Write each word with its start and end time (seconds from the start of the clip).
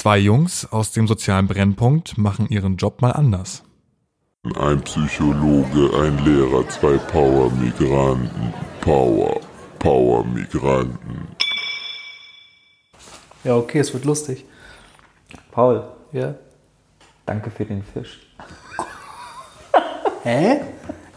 Zwei 0.00 0.16
Jungs 0.16 0.64
aus 0.72 0.92
dem 0.92 1.06
sozialen 1.06 1.46
Brennpunkt 1.46 2.16
machen 2.16 2.48
ihren 2.48 2.78
Job 2.78 3.02
mal 3.02 3.10
anders. 3.10 3.62
Ein 4.58 4.80
Psychologe, 4.80 5.90
ein 6.02 6.16
Lehrer, 6.24 6.66
zwei 6.70 6.96
Power-Migranten. 6.96 8.54
Power, 8.80 9.38
Power-Migranten. 9.78 11.28
Ja, 13.44 13.56
okay, 13.56 13.80
es 13.80 13.92
wird 13.92 14.06
lustig. 14.06 14.46
Paul, 15.50 15.84
Ja. 16.12 16.34
danke 17.26 17.50
für 17.50 17.66
den 17.66 17.82
Fisch. 17.84 18.20
Hä? 20.22 20.62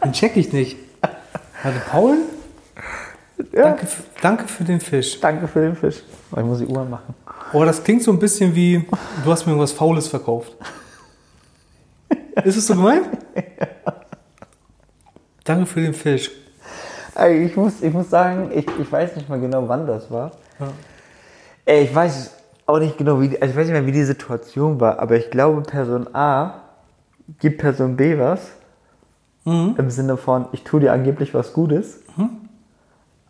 Den 0.03 0.11
check 0.11 0.35
ich 0.35 0.51
nicht. 0.51 0.75
Warte, 1.63 1.79
Paul? 1.89 2.17
Danke, 3.53 3.83
f- 3.83 4.03
danke 4.21 4.45
für 4.49 4.65
den 4.65 4.81
Fisch. 4.81 5.21
Danke 5.21 5.47
für 5.47 5.61
den 5.61 5.77
Fisch. 5.77 6.03
Ich 6.35 6.43
muss 6.43 6.59
die 6.59 6.65
Uhr 6.65 6.83
machen. 6.83 7.15
Oh, 7.53 7.63
das 7.63 7.83
klingt 7.83 8.01
so 8.01 8.11
ein 8.11 8.17
bisschen 8.17 8.55
wie, 8.55 8.83
du 9.23 9.31
hast 9.31 9.45
mir 9.45 9.51
irgendwas 9.51 9.71
Faules 9.71 10.07
verkauft. 10.07 10.53
Ist 12.43 12.57
es 12.57 12.65
so 12.65 12.75
gemeint? 12.75 13.07
Danke 15.43 15.67
für 15.67 15.81
den 15.81 15.93
Fisch. 15.93 16.31
Ich, 17.29 17.55
muss, 17.55 17.81
ich 17.83 17.93
muss 17.93 18.09
sagen, 18.09 18.49
ich, 18.53 18.65
ich 18.79 18.91
weiß 18.91 19.15
nicht 19.15 19.29
mal 19.29 19.39
genau, 19.39 19.67
wann 19.67 19.85
das 19.85 20.09
war. 20.09 20.31
Ey, 21.65 21.83
ich 21.83 21.93
weiß 21.93 22.31
auch 22.65 22.79
nicht 22.79 22.97
genau, 22.97 23.21
wie 23.21 23.29
die, 23.29 23.41
also 23.41 23.51
ich 23.51 23.57
weiß 23.57 23.67
nicht 23.67 23.73
mehr, 23.73 23.85
wie 23.85 23.91
die 23.91 24.03
Situation 24.03 24.79
war, 24.79 24.97
aber 24.99 25.15
ich 25.15 25.29
glaube, 25.29 25.61
Person 25.61 26.07
A 26.15 26.61
gibt 27.39 27.59
Person 27.59 27.95
B 27.95 28.17
was. 28.17 28.51
Im 29.77 29.89
Sinne 29.89 30.17
von, 30.17 30.47
ich 30.53 30.63
tue 30.63 30.79
dir 30.79 30.93
angeblich 30.93 31.33
was 31.33 31.53
Gutes. 31.53 31.99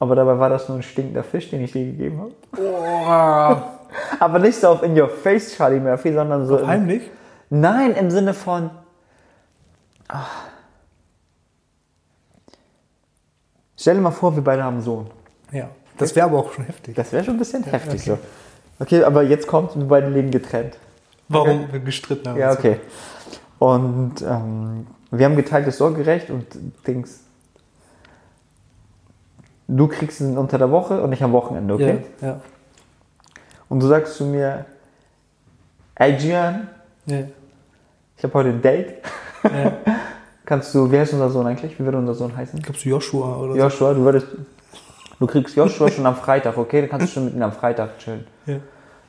Aber 0.03 0.15
dabei 0.15 0.37
war 0.37 0.49
das 0.49 0.67
nur 0.67 0.79
ein 0.79 0.83
stinkender 0.83 1.23
Fisch, 1.23 1.49
den 1.49 1.63
ich 1.63 1.71
dir 1.71 1.85
gegeben 1.85 2.29
habe. 2.51 3.63
aber 4.19 4.39
nicht 4.39 4.59
so 4.59 4.67
auf 4.67 4.83
In 4.83 4.99
Your 4.99 5.07
Face, 5.07 5.55
Charlie 5.55 5.79
Murphy, 5.79 6.11
sondern 6.11 6.45
so. 6.45 6.57
im- 6.57 6.67
Heimlich? 6.67 7.09
Nein, 7.49 7.93
im 7.93 8.11
Sinne 8.11 8.33
von. 8.33 8.69
Ah. 10.09 10.25
Stell 13.77 13.95
dir 13.95 14.01
mal 14.01 14.11
vor, 14.11 14.35
wir 14.35 14.43
beide 14.43 14.61
haben 14.61 14.73
einen 14.73 14.83
Sohn. 14.83 15.07
Ja. 15.53 15.69
Das 15.97 16.13
wäre 16.17 16.25
aber 16.25 16.39
auch 16.39 16.51
schon 16.51 16.65
heftig. 16.65 16.95
Das 16.97 17.13
wäre 17.13 17.23
schon 17.23 17.35
ein 17.35 17.39
bisschen 17.39 17.63
heftig 17.63 18.03
so. 18.03 18.19
Okay, 18.81 19.05
aber 19.05 19.23
jetzt 19.23 19.47
kommt, 19.47 19.73
wir 19.77 19.87
beide 19.87 20.09
leben 20.09 20.31
getrennt. 20.31 20.77
Warum 21.29 21.71
wir 21.71 21.79
gestritten 21.79 22.27
haben. 22.27 22.37
Ja, 22.39 22.51
okay. 22.51 22.81
Und 23.57 24.15
ähm, 24.21 24.85
wir 25.11 25.25
haben 25.25 25.37
geteiltes 25.37 25.77
Sorgerecht 25.77 26.29
und 26.29 26.45
Dings. 26.85 27.21
Du 29.67 29.87
kriegst 29.87 30.19
ihn 30.21 30.37
unter 30.37 30.57
der 30.57 30.71
Woche 30.71 31.01
und 31.01 31.11
ich 31.13 31.23
am 31.23 31.31
Wochenende, 31.31 31.73
okay? 31.73 31.99
Ja, 32.21 32.27
ja. 32.27 32.41
Und 33.69 33.81
du 33.81 33.87
sagst 33.87 34.15
zu 34.15 34.25
mir, 34.25 34.65
ey 35.95 36.13
Gian, 36.17 36.67
ja. 37.05 37.19
ich 38.17 38.23
habe 38.23 38.33
heute 38.33 38.49
ein 38.49 38.61
Date. 38.61 38.95
ja. 39.43 39.73
Kannst 40.45 40.75
du, 40.75 40.91
wie 40.91 40.99
heißt 40.99 41.13
unser 41.13 41.29
Sohn 41.29 41.47
eigentlich? 41.47 41.79
Wie 41.79 41.85
würde 41.85 41.97
unser 41.97 42.15
Sohn 42.15 42.35
heißen? 42.35 42.61
Glaubst 42.61 42.83
du 42.83 42.89
Joshua 42.89 43.37
oder 43.37 43.55
Joshua, 43.55 43.93
du 43.93 44.01
würdest. 44.01 44.27
Du 45.17 45.25
kriegst 45.25 45.55
Joshua 45.55 45.89
schon 45.89 46.05
am 46.05 46.17
Freitag, 46.17 46.57
okay? 46.57 46.81
Dann 46.81 46.89
kannst 46.89 47.07
du 47.07 47.11
schon 47.11 47.25
mit 47.25 47.33
ihm 47.33 47.41
am 47.41 47.53
Freitag 47.53 47.97
chillen. 47.99 48.25
so? 48.45 48.51
Ja. 48.51 48.59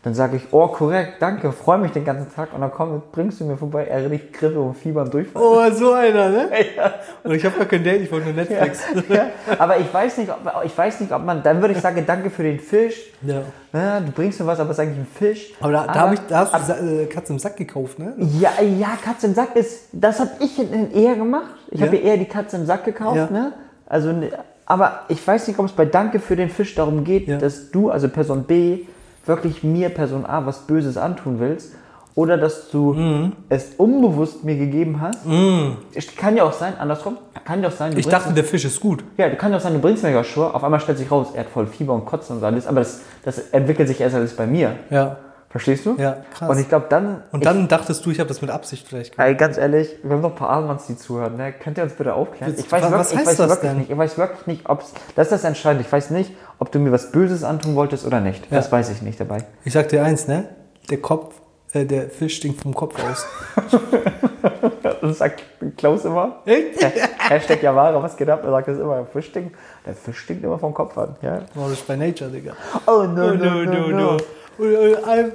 Dann 0.05 0.13
sage 0.13 0.37
ich, 0.37 0.43
oh 0.51 0.67
korrekt, 0.69 1.15
danke, 1.21 1.51
freue 1.51 1.79
mich 1.79 1.93
den 1.93 2.05
ganzen 2.05 2.31
Tag. 2.35 2.53
Und 2.53 2.61
dann 2.61 2.71
komm, 2.71 3.01
bringst 3.11 3.41
du 3.41 3.45
mir 3.47 3.57
vorbei, 3.57 3.87
er 3.87 4.11
riecht 4.11 4.35
Grippe 4.35 4.61
und 4.61 4.77
Fieber 4.77 5.01
und 5.01 5.15
Durchfall. 5.15 5.41
Oh, 5.43 5.71
so 5.75 5.93
einer, 5.95 6.29
ne? 6.29 6.49
Und 7.25 7.33
ich 7.35 7.43
habe 7.43 7.57
gar 7.57 7.65
kein 7.65 7.83
Date, 7.83 8.03
ich 8.03 8.13
wollte 8.13 8.27
nur 8.27 8.35
Netflix. 8.35 8.83
Ja, 9.09 9.29
aber 9.59 9.79
ich 9.79 9.93
weiß 9.93 10.19
nicht, 10.19 10.31
ob, 10.31 10.41
ich 10.63 10.77
weiß 10.77 11.01
nicht, 11.01 11.11
ob 11.11 11.25
man, 11.25 11.43
dann 11.43 11.59
würde 11.63 11.73
ich 11.73 11.81
sagen, 11.81 12.05
danke 12.07 12.29
für 12.29 12.43
den 12.43 12.61
Fisch. 12.61 13.01
Ja. 13.23 13.41
Ja, 13.73 13.99
du 14.01 14.13
bringst 14.13 14.39
mir 14.41 14.47
was, 14.47 14.61
aber 14.61 14.71
es 14.73 14.77
ist 14.77 14.83
eigentlich 14.83 14.99
ein 14.99 15.07
Fisch. 15.07 15.53
Aber 15.61 15.73
da, 15.73 15.87
da, 15.87 15.95
hab 15.95 16.13
ich, 16.13 16.21
da 16.29 16.39
hast 16.41 16.55
du 16.55 16.59
Sa- 16.75 16.79
äh, 16.87 17.07
Katze 17.07 17.33
im 17.33 17.39
Sack 17.39 17.57
gekauft, 17.57 17.99
ne? 17.99 18.13
Ja, 18.39 18.51
ja, 18.63 18.99
Katze 19.03 19.29
im 19.29 19.35
Sack 19.35 19.57
ist, 19.57 19.89
das 19.93 20.21
habe 20.21 20.31
ich 20.41 20.59
in- 20.59 20.93
eher 20.93 21.15
gemacht. 21.15 21.51
Ich 21.71 21.81
Ja. 21.81 21.87
habe 21.87 21.97
eher 21.97 22.19
die 22.19 22.27
Katze 22.27 22.57
im 22.57 22.67
Sack 22.67 22.85
gekauft, 22.85 23.17
Ja. 23.17 23.31
ne? 23.31 23.53
Also, 23.87 24.13
ne- 24.13 24.29
aber 24.67 25.01
ich 25.09 25.27
weiß 25.27 25.49
nicht, 25.49 25.59
ob 25.59 25.65
es 25.65 25.73
bei 25.73 25.87
Danke 25.87 26.21
für 26.21 26.37
den 26.37 26.51
Fisch 26.51 26.75
darum 26.75 27.05
geht, 27.05 27.27
Ja. 27.27 27.39
dass 27.39 27.71
du, 27.71 27.89
also 27.91 28.09
Person 28.11 28.45
B, 28.45 28.81
wirklich 29.27 29.63
mir, 29.65 29.89
Person 29.89 30.27
A, 30.27 30.47
was 30.47 30.61
Böses 30.67 30.97
antun 30.97 31.41
willst. 31.41 31.73
Oder 32.17 32.37
dass 32.39 32.71
du 32.71 32.93
Mhm. 32.95 33.33
es 33.49 33.71
unbewusst 33.77 34.45
mir 34.45 34.57
gegeben 34.57 35.01
hast. 35.01 35.19
Es 35.95 36.15
Kann 36.15 36.37
ja 36.37 36.45
auch 36.45 36.53
sein, 36.53 36.75
andersrum. 36.79 37.19
Kann 37.45 37.61
ja 37.61 37.69
auch 37.69 37.73
sein, 37.73 37.99
Ich 37.99 38.07
dachte, 38.07 38.33
der 38.33 38.45
Fisch 38.45 38.65
ist 38.65 38.79
gut. 38.81 39.03
ja, 39.17 39.29
du 39.29 39.35
kann 39.35 39.51
ja 39.51 39.59
auch 39.59 39.63
sein, 39.63 39.73
du 39.75 39.81
bringst 39.81 40.05
mir 40.05 40.13
Joshua, 40.13 40.51
auf 40.53 40.63
einmal 40.63 40.79
stellt 40.79 40.99
sich 40.99 41.11
raus, 41.11 41.29
er 41.35 41.41
hat 41.41 41.49
voll 41.51 41.67
Fieber 41.67 41.93
und 41.93 42.07
Kotzen 42.07 42.37
und 42.37 42.45
alles, 42.45 42.69
aber 42.69 42.79
das, 42.81 43.01
das 43.25 43.39
entwickelt 43.51 43.89
sich 43.89 44.01
erst 44.01 44.15
alles 44.15 44.37
bei 44.37 44.47
mir. 44.47 44.77
Ja. 44.91 45.17
Verstehst 45.51 45.87
du? 45.87 45.95
Ja, 45.99 46.17
krass. 46.37 46.51
Und 46.51 46.59
ich 46.59 46.69
glaube 46.69 46.87
dann. 46.89 47.23
Und 47.31 47.45
dann 47.47 47.69
dachtest 47.69 48.05
du, 48.05 48.11
ich 48.11 48.19
habe 48.19 48.27
das 48.29 48.41
mit 48.43 48.51
Absicht 48.51 48.89
vielleicht 48.89 49.11
Ich, 49.11 49.17
gemacht. 49.17 49.29
ey, 49.29 49.35
ganz 49.37 49.57
ehrlich, 49.57 49.89
wir 50.03 50.13
haben 50.17 50.21
noch 50.23 50.31
ein 50.31 50.37
paar 50.37 50.51
Armbands, 50.51 50.87
die 50.89 50.97
zuhören, 50.97 51.37
ne? 51.37 51.53
Könnt 51.53 51.79
ihr 51.79 51.85
uns 51.85 51.93
bitte 51.93 52.13
aufklären? 52.15 52.55
Ich 52.57 52.71
weiß, 52.73 52.83
was 52.83 52.91
wirklich, 52.91 53.11
ich 53.13 53.19
heißt 53.19 53.27
weiß 53.29 53.37
das 53.37 53.49
wirklich 53.51 53.71
denn? 53.71 53.79
nicht. 53.79 53.91
Ich 53.91 53.97
weiß 53.99 54.19
wirklich 54.19 54.47
nicht, 54.49 54.69
ob's. 54.69 54.93
Das 55.15 55.27
ist 55.27 55.33
das 55.33 55.45
Entscheidende. 55.45 55.85
Ich 55.87 55.93
weiß 55.93 56.11
nicht, 56.11 56.33
ob 56.59 56.71
du 56.73 56.79
mir 56.79 56.93
was 56.93 57.11
Böses 57.13 57.45
antun 57.45 57.75
wolltest 57.77 58.07
oder 58.07 58.21
nicht. 58.21 58.47
Das 58.51 58.71
weiß 58.71 58.91
ich 58.91 59.03
nicht 59.03 59.19
dabei. 59.21 59.45
Ich 59.65 59.73
sag 59.73 59.89
dir 59.89 60.03
eins, 60.05 60.29
ne? 60.29 60.49
Der 60.91 60.99
Kopf, 60.99 61.35
äh, 61.73 61.85
der 61.85 62.09
Fisch 62.11 62.37
stinkt 62.37 62.61
vom 62.63 62.75
Kopf 62.75 62.95
aus. 63.03 63.27
Das 65.01 65.19
sagt 65.19 65.43
Klaus 65.77 66.05
immer. 66.05 66.43
Hashtag 66.47 67.63
Javara, 67.63 68.03
was 68.03 68.17
geht 68.17 68.29
ab? 68.29 68.43
Er 68.45 68.51
sagt 68.51 68.69
das 68.69 68.79
immer. 68.79 68.97
Der 68.97 69.07
Fisch 69.07 69.27
stinkt, 69.27 69.57
der 69.87 69.95
Fisch 69.95 70.19
stinkt 70.19 70.45
immer 70.45 70.59
vom 70.59 70.73
Kopf 70.75 70.97
an. 70.97 71.17
Ja? 71.23 71.41
Oh, 71.57 71.63
das 71.69 71.73
ist 71.73 71.87
bei 71.87 71.97
Nature, 71.97 72.31
Digga. 72.31 72.53
Oh, 72.87 73.03
no, 73.03 73.35
no, 73.35 73.65
no, 73.65 73.89
no. 73.89 74.17
Oh, 74.59 74.63
äh, 74.65 74.95
I'm- 74.97 75.33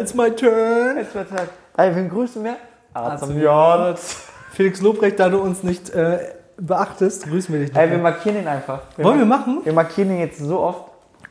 It's 0.00 0.14
my 0.14 0.30
turn. 0.30 0.96
Wird's 1.12 1.32
halt. 1.32 1.50
Ey, 1.76 1.94
wen 1.94 2.08
grüßen 2.08 2.42
wir? 2.44 2.56
Arzt 2.94 3.24
Arzt. 3.24 4.16
Felix 4.52 4.80
Lobrecht, 4.80 5.18
da 5.20 5.28
du 5.28 5.38
uns 5.38 5.62
nicht 5.62 5.90
äh, 5.90 6.18
beachtest, 6.60 7.28
grüßen 7.28 7.52
wir 7.54 7.60
dich 7.60 7.72
nicht. 7.72 7.80
Ey, 7.80 7.90
wir 7.90 7.98
markieren 7.98 8.38
ihn 8.42 8.48
einfach. 8.48 8.80
Wollen 8.96 9.18
wir 9.18 9.26
machen? 9.26 9.60
Wir 9.64 9.72
markieren 9.72 10.10
ihn 10.10 10.18
jetzt 10.20 10.38
so 10.38 10.60
oft, 10.60 10.84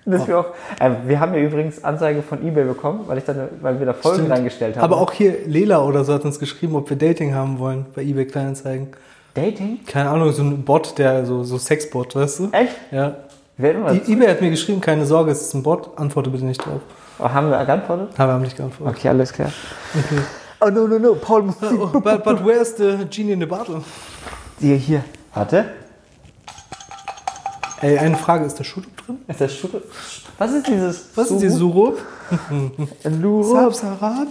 dass 0.06 0.28
wir 0.28 0.40
auch. 0.40 0.46
Äh, 0.80 0.92
wir 1.06 1.20
haben 1.20 1.34
ja 1.34 1.42
übrigens 1.42 1.84
Anzeige 1.84 2.22
von 2.22 2.46
eBay 2.46 2.64
bekommen, 2.64 3.02
weil, 3.08 3.18
ich 3.18 3.26
dann, 3.26 3.50
weil 3.62 3.78
wir 3.80 3.86
da 3.86 3.94
Folgen 3.94 4.20
Stimmt. 4.20 4.32
reingestellt 4.32 4.76
haben. 4.78 4.84
Aber 4.84 4.98
auch 5.02 5.12
hier 5.12 5.46
Lela 5.46 5.84
oder 5.84 6.04
so 6.04 6.14
hat 6.14 6.24
uns 6.26 6.40
geschrieben, 6.40 6.76
ob 6.76 6.90
wir 6.90 6.98
Dating 6.98 7.34
haben 7.36 7.60
wollen 7.60 7.86
bei 7.96 8.02
eBay 8.04 8.26
Kleinanzeigen. 8.26 8.88
Dating? 9.34 9.80
Keine 9.86 10.10
Ahnung, 10.10 10.32
so 10.32 10.42
ein 10.42 10.64
Bot, 10.64 10.98
der 10.98 11.26
so, 11.26 11.44
so 11.44 11.58
Sexbot, 11.58 12.16
weißt 12.16 12.40
du? 12.40 12.50
Echt? 12.52 12.76
Ja. 12.92 13.16
Werden 13.58 13.84
wir 13.84 13.94
I- 13.94 14.14
eBay 14.14 14.28
hat 14.30 14.42
mir 14.42 14.50
geschrieben, 14.50 14.82
keine 14.82 15.06
Sorge, 15.06 15.32
es 15.32 15.42
ist 15.42 15.54
ein 15.54 15.64
Bot, 15.64 15.92
antworte 15.98 16.30
bitte 16.30 16.46
nicht 16.46 16.64
drauf. 16.66 16.82
Oh, 17.20 17.28
haben 17.30 17.50
wir 17.50 17.66
geantwortet? 17.66 18.09
Aber 18.18 18.30
wir 18.30 18.34
haben 18.34 18.42
nicht 18.44 18.56
geantwortet. 18.56 18.96
Okay, 18.98 19.09
alles 19.09 19.34
klar. 19.34 19.50
Oh 20.62 20.70
no, 20.70 20.88
no, 20.88 20.98
no, 21.00 21.14
Paul 21.16 21.44
muss 21.44 21.56
Oh, 21.62 22.00
but, 22.00 22.24
but 22.24 22.44
where's 22.46 22.76
the 22.78 23.06
genie 23.09 23.34
in 23.34 23.40
the 23.40 23.46
bottle? 23.46 23.82
dir 24.59 24.76
hier. 24.76 25.04
Warte. 25.38 25.66
Ey, 27.81 28.00
eine 28.00 28.18
Frage, 28.18 28.46
ist 28.46 28.59
da 28.59 28.64
Schutt 28.64 28.86
drin? 29.06 29.20
Ist 29.28 29.40
das 29.40 29.53
Schuhe? 29.56 29.84
Was 30.40 30.52
ist 30.52 30.68
dieses? 30.68 31.09
Was 31.16 31.30
ist 31.30 31.44
die 31.44 31.50
Surup? 31.50 32.00
Sab, 33.44 33.76
Sarab? 33.76 34.30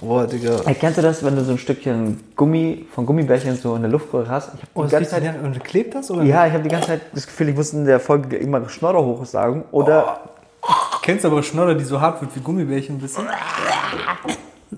Boah, 0.00 0.28
Digga. 0.28 0.60
Ey, 0.64 0.76
kennst 0.76 0.98
du 0.98 1.02
das, 1.02 1.24
wenn 1.24 1.34
du 1.34 1.42
so 1.42 1.50
ein 1.50 1.58
Stückchen 1.58 2.20
Gummi 2.36 2.86
von 2.94 3.04
Gummibärchen 3.04 3.56
so 3.56 3.74
in 3.74 3.82
der 3.82 3.90
Luftröhre 3.90 4.28
hast? 4.28 4.50
Ich 4.54 4.60
Oh, 4.74 4.82
das 4.82 4.90
die 4.90 4.96
riecht 4.96 5.10
ganze 5.10 5.26
Zeit, 5.26 5.34
ja, 5.42 5.42
und 5.44 5.64
klebt 5.64 5.94
das 5.96 6.08
oder? 6.12 6.22
ja, 6.22 6.46
ich 6.46 6.52
habe 6.52 6.62
die 6.62 6.68
ganze 6.68 6.86
Zeit 6.86 7.00
das 7.12 7.26
Gefühl, 7.26 7.48
ich 7.48 7.56
muss 7.56 7.72
in 7.72 7.84
der 7.84 7.98
Folge 7.98 8.36
immer 8.36 8.68
Schnorrer 8.68 9.04
hoch 9.04 9.26
sagen. 9.26 9.64
Oder 9.72 10.20
Kennst 11.02 11.24
du 11.24 11.28
aber 11.28 11.42
Schnodder, 11.42 11.74
die 11.74 11.84
so 11.84 12.00
hart 12.00 12.20
wird 12.20 12.30
wie 12.36 12.40
Gummibärchen 12.40 12.96
ein 12.96 13.00
bisschen? 13.00 13.26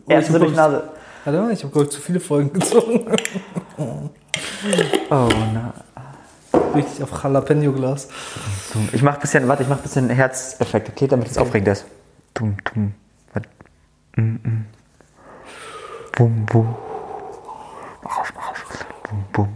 erst 0.09 0.33
so 0.33 0.39
durch 0.39 0.57
Nase. 0.57 0.85
Warte 1.27 1.39
mal, 1.39 1.53
ich 1.53 1.63
habe, 1.63 1.71
glaube 1.71 1.85
ich, 1.89 1.93
zu 1.93 2.01
viele 2.01 2.19
Folgen 2.19 2.51
gezogen. 2.51 3.05
Oh, 5.11 5.29
na. 5.55 5.73
Richtig 6.75 7.03
auf 7.03 7.23
Jalapeno-Glas. 7.23 8.09
Ich 8.93 9.03
mach 9.03 9.19
bisschen, 9.19 9.49
warte, 9.49 9.63
ich 9.63 9.69
mach 9.69 9.79
bisschen 9.79 10.09
Herzeffekt, 10.11 10.89
okay, 10.89 11.09
damit 11.09 11.29
es 11.29 11.39
aufregend 11.39 11.69
ist. 11.69 11.85
Tum, 12.35 12.57
tum. 12.65 12.95
Warte. 13.33 13.49
Mm, 14.17 14.23
mm. 14.23 14.67
Bum, 16.17 16.47
bum. 16.47 16.77
Mach 18.03 18.19
auf, 18.19 18.33
mach 18.35 18.51
auf. 18.51 18.65
Bum, 19.09 19.25
bum. 19.33 19.49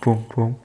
Bum, 0.00 0.26
bum. 0.34 0.56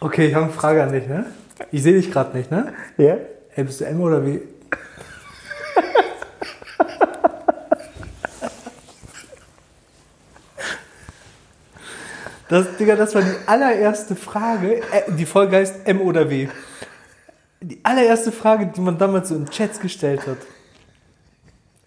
Okay, 0.00 0.28
ich 0.28 0.34
habe 0.34 0.46
eine 0.46 0.54
Frage 0.54 0.82
an 0.82 0.92
dich, 0.92 1.06
ne? 1.06 1.26
Ich 1.70 1.82
sehe 1.82 1.94
dich 1.94 2.10
gerade 2.10 2.36
nicht, 2.36 2.50
ne? 2.50 2.72
Ja? 2.96 3.16
Ey, 3.54 3.64
bist 3.64 3.80
du 3.80 3.86
M 3.86 4.00
oder 4.00 4.24
W? 4.24 4.40
Das, 12.48 12.76
Digga, 12.76 12.94
das 12.94 13.14
war 13.14 13.22
die 13.22 13.34
allererste 13.46 14.14
Frage. 14.14 14.76
Äh, 14.92 15.12
die 15.18 15.26
Folge 15.26 15.56
heißt 15.56 15.86
M 15.86 16.00
oder 16.00 16.30
W. 16.30 16.48
Die 17.60 17.80
allererste 17.82 18.30
Frage, 18.30 18.66
die 18.66 18.80
man 18.80 18.98
damals 18.98 19.30
so 19.30 19.34
in 19.34 19.46
Chats 19.46 19.80
gestellt 19.80 20.26
hat. 20.26 20.38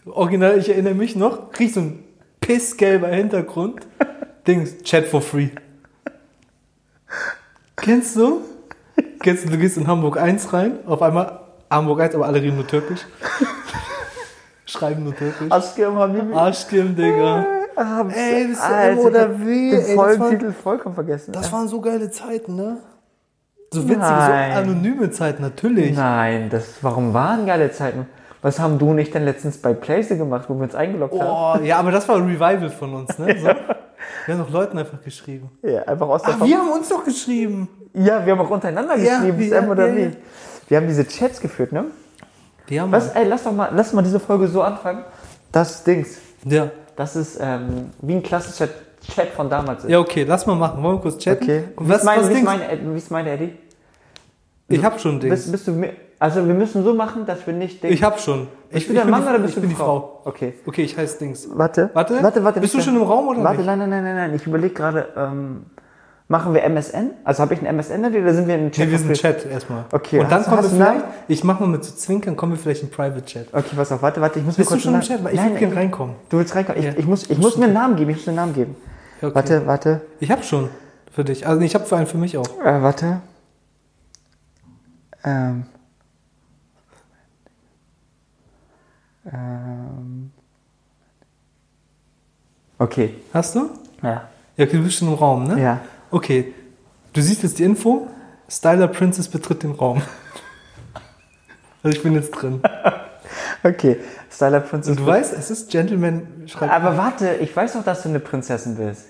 Original, 0.06 0.58
ich 0.58 0.70
erinnere 0.70 0.96
mich 0.96 1.16
noch, 1.16 1.52
krieg 1.52 1.74
so 1.74 1.82
ein 1.82 2.04
pissgelber 2.42 3.08
Hintergrund. 3.10 3.88
Dings, 4.48 4.82
Chat 4.84 5.06
for 5.06 5.22
free. 5.22 5.50
Kennst 7.76 8.16
du? 8.16 8.42
Kennst 9.22 9.46
du, 9.46 9.50
du 9.50 9.58
gehst 9.58 9.78
in 9.78 9.88
Hamburg 9.88 10.18
1 10.18 10.52
rein, 10.52 10.80
auf 10.86 11.02
einmal 11.02 11.40
Hamburg 11.70 12.02
1, 12.02 12.16
aber 12.16 12.26
alle 12.26 12.42
reden 12.42 12.56
nur 12.56 12.68
Türkisch. 12.68 13.02
Schreiben 14.66 15.04
nur 15.04 15.16
türkisch. 15.16 15.52
Aşkım 15.52 15.96
Habibi. 15.96 16.36
Arschkim, 16.36 16.96
Digga. 16.96 17.59
Ah, 17.80 18.06
Ey, 18.14 18.48
bist 18.48 18.62
du 18.62 18.66
Alter, 18.66 18.92
M 18.92 18.98
oder 19.00 19.20
ich 19.28 19.34
hab 19.40 19.46
W? 19.46 19.72
Ey, 19.72 19.86
Den 19.86 19.96
Folgentitel 19.96 20.52
vollkommen 20.52 20.96
vergessen. 20.96 21.32
Das 21.32 21.52
waren 21.52 21.68
so 21.68 21.80
geile 21.82 22.12
Zeiten, 22.12 22.56
ne? 22.56 22.78
So 23.72 23.84
witzige, 23.84 24.00
Nein. 24.00 24.52
so 24.54 24.58
anonyme 24.72 25.12
Zeiten, 25.12 25.42
natürlich. 25.44 25.96
Nein, 25.96 26.50
das, 26.50 26.66
warum 26.82 27.14
waren 27.14 27.46
geile 27.46 27.72
Zeiten? 27.72 28.08
Was 28.42 28.60
haben 28.60 28.80
du 28.80 28.90
und 28.92 28.98
ich 29.00 29.12
denn 29.12 29.26
letztens 29.26 29.58
bei 29.58 29.74
Playse 29.74 30.18
gemacht, 30.18 30.46
wo 30.50 30.56
wir 30.56 30.64
uns 30.64 30.74
eingeloggt 30.76 31.20
haben? 31.22 31.62
Oh, 31.62 31.66
ja, 31.66 31.78
aber 31.78 31.92
das 31.92 32.08
war 32.08 32.16
ein 32.16 32.24
Revival 32.26 32.70
von 32.70 32.94
uns, 32.96 33.18
ne? 33.20 33.36
So. 33.40 33.48
Wir 34.26 34.36
haben 34.36 34.44
doch 34.46 34.50
Leuten 34.50 34.78
einfach 34.78 35.02
geschrieben. 35.04 35.50
Ja, 35.62 35.84
einfach 35.84 36.08
aus 36.08 36.22
der 36.22 36.36
Ach, 36.40 36.46
wir 36.46 36.58
haben 36.58 36.70
uns 36.72 36.88
doch 36.88 37.04
geschrieben. 37.04 37.68
Ja, 37.94 38.26
wir 38.26 38.32
haben 38.34 38.40
auch 38.40 38.50
untereinander 38.50 38.96
Ja, 38.98 39.18
geschrieben, 39.20 39.42
ja, 39.42 39.50
Sam 39.62 39.70
oder 39.70 39.88
ja, 39.88 39.96
wie. 39.96 40.02
ja. 40.04 40.10
Wir 40.70 40.78
haben 40.78 40.88
diese 40.88 41.06
Chats 41.08 41.42
geführt, 41.42 41.72
ne? 41.74 41.86
Ja, 42.70 42.84
Mann. 42.84 42.92
Was, 42.94 43.10
ey, 43.16 43.26
lass 43.28 43.44
doch 43.44 43.52
mal, 43.52 43.70
lass 43.76 43.92
mal 43.92 44.02
diese 44.02 44.20
Folge 44.20 44.48
so 44.48 44.62
anfangen. 44.62 45.04
Das 45.52 45.84
Dings, 45.84 46.18
Ja. 46.46 46.70
Das 47.00 47.16
ist 47.16 47.40
ähm, 47.42 47.92
wie 48.02 48.14
ein 48.16 48.22
klassischer 48.24 48.68
Chat 49.16 49.30
von 49.30 49.50
damals 49.50 49.86
ist. 49.86 49.90
ja, 49.90 50.00
okay, 50.00 50.26
lass 50.28 50.46
mal 50.46 50.56
machen. 50.56 50.84
Wollen 50.84 50.98
wir 50.98 51.02
kurz 51.02 51.18
chatten? 51.18 51.44
Okay. 51.46 51.64
Und 51.78 51.86
Wie 51.86 51.90
was, 51.92 52.00
ist 52.00 52.04
mein, 52.04 52.20
was 52.20 52.30
wie 52.30 52.42
mein, 52.44 52.60
wie 52.94 52.98
ist 52.98 53.10
meine 53.10 53.30
Eddie? 53.32 53.54
Ich 54.68 54.84
hab 54.84 55.00
schon 55.00 55.18
Dings. 55.22 55.34
Bist, 55.34 55.52
bist 55.54 55.68
du 55.68 55.72
mir, 55.72 55.94
also 56.20 56.46
wir 56.46 56.54
müssen 56.54 56.84
so 56.84 56.94
machen, 56.94 57.26
dass 57.26 57.48
wir 57.48 57.54
nicht 57.54 57.82
Dings. 57.82 57.94
ich 57.96 58.04
hab 58.04 58.20
schon. 58.20 58.50
Bist 58.70 58.82
ich, 58.84 58.88
du 58.88 58.94
der 58.94 59.04
bin 59.04 59.12
Mann 59.12 59.24
die, 59.24 59.30
oder 59.30 59.40
bist 59.40 59.52
ich 59.52 59.56
du 59.56 59.62
bin 59.62 59.70
die 59.70 59.76
die 59.76 59.82
Frau? 59.82 60.22
Okay. 60.26 60.56
Okay, 60.66 60.82
ich 60.82 60.98
heiße 60.98 61.18
Dings. 61.20 61.48
Warte. 61.54 61.90
Warte. 61.94 62.22
Warte, 62.22 62.44
warte. 62.44 62.60
Bist 62.60 62.74
du 62.74 62.82
schon 62.82 62.98
im 62.98 63.04
Raum 63.04 63.30
oder 63.30 63.44
Warte, 63.46 63.60
nicht? 63.60 63.66
nein, 63.66 63.80
nein, 63.80 63.90
nein, 63.90 64.04
nein, 64.04 64.16
nein. 64.16 64.36
Ich 64.36 64.46
überlege 64.46 64.74
gerade, 64.74 65.08
ähm, 65.16 65.66
machen 66.30 66.54
wir 66.54 66.64
MSN? 66.64 67.10
Also 67.26 67.42
habe 67.42 67.54
ich 67.56 67.60
ein 67.60 67.66
MSN 67.66 68.06
oder 68.06 68.34
sind 68.34 68.48
wir 68.48 68.56
in 68.56 68.62
einem 68.62 68.72
Chat? 68.72 68.86
Nee, 68.86 68.92
wir 68.92 69.00
sind? 69.00 69.14
Chat 69.14 69.46
erstmal. 69.46 69.84
Okay, 69.92 70.20
Und 70.20 70.32
dann 70.32 70.44
kommen 70.44 70.58
wir 70.64 70.70
du 70.70 70.76
einen 70.76 70.78
vielleicht, 71.02 71.06
ich 71.28 71.44
mach 71.44 71.60
mal 71.60 71.68
mit 71.68 71.84
so 71.84 71.94
Zwinkern, 71.94 72.38
kommen 72.38 72.54
wir 72.54 72.60
vielleicht 72.60 72.84
in 72.84 72.90
Private 72.90 73.26
Chat. 73.26 73.48
Okay, 73.54 73.76
pass 73.76 73.92
auf, 73.92 74.02
warte, 74.02 74.22
warte, 74.22 74.40
ich 74.40 74.46
muss 74.46 74.56
Bist 74.56 74.70
mir 74.70 74.78
du 74.78 74.82
kurz 74.82 74.84
schon 74.84 74.94
im 74.94 75.00
einen 75.00 75.08
Chat? 75.08 75.24
Weil 75.24 75.34
ich 75.34 75.42
würde 75.44 75.56
gerne 75.60 75.76
reinkommen. 75.76 76.16
Du 76.30 76.38
willst 76.38 76.56
reinkommen? 76.56 76.80
Ich, 76.80 76.86
Ja. 76.86 76.94
ich, 76.96 77.06
muss, 77.06 77.30
ich 77.30 77.38
muss 77.38 77.58
mir 77.58 77.66
einen 77.66 77.74
Namen 77.74 77.96
geben, 77.98 78.12
ich 78.12 78.18
muss 78.18 78.26
mir 78.28 78.32
einen 78.32 78.38
Namen 78.38 78.54
geben. 78.54 78.76
Okay. 79.22 79.36
Warte, 79.36 79.68
warte, 79.68 80.02
Ich 80.22 80.32
hab 80.32 80.46
schon 80.46 80.70
für 81.12 81.26
dich. 81.26 81.46
Also 81.46 81.62
ich 81.62 81.76
habe 81.76 81.86
für 81.86 81.98
einen 81.98 82.08
für 82.08 82.18
mich 82.18 82.38
auch. 82.38 82.48
äh, 82.64 82.82
warte. 82.82 83.20
Ähm. 85.26 85.66
Ähm. 89.32 90.32
Okay, 92.78 93.16
Hast 93.34 93.56
du? 93.56 93.70
ja. 94.02 94.30
Ja, 94.56 94.66
okay, 94.66 94.78
du 94.78 94.84
bist 94.84 94.98
schon 94.98 95.08
im 95.10 95.14
Raum, 95.16 95.46
ne? 95.46 95.62
Ja. 95.62 95.80
Okay. 96.12 96.54
Du 97.14 97.22
siehst 97.22 97.44
jetzt 97.44 97.60
die 97.60 97.64
Info. 97.64 98.08
Styler 98.50 98.88
Princess 98.88 99.28
betritt 99.28 99.64
den 99.64 99.72
Raum. 99.72 100.02
Also 101.84 101.98
ich 101.98 102.04
bin 102.04 102.14
jetzt 102.14 102.32
drin. 102.32 102.62
Okay, 103.62 103.98
Styler 104.32 104.62
Princess. 104.62 104.92
Und 104.98 105.02
du 105.02 105.06
weißt, 105.06 105.34
es 105.38 105.52
ist 105.52 105.70
Gentleman 105.70 106.26
schreibt. 106.48 106.72
Aber 106.74 106.96
warte, 106.98 107.36
ich 107.42 107.54
weiß 107.54 107.74
doch, 107.74 107.84
dass 107.84 108.02
du 108.04 108.10
eine 108.10 108.20
Prinzessin 108.22 108.76
bist. 108.78 109.06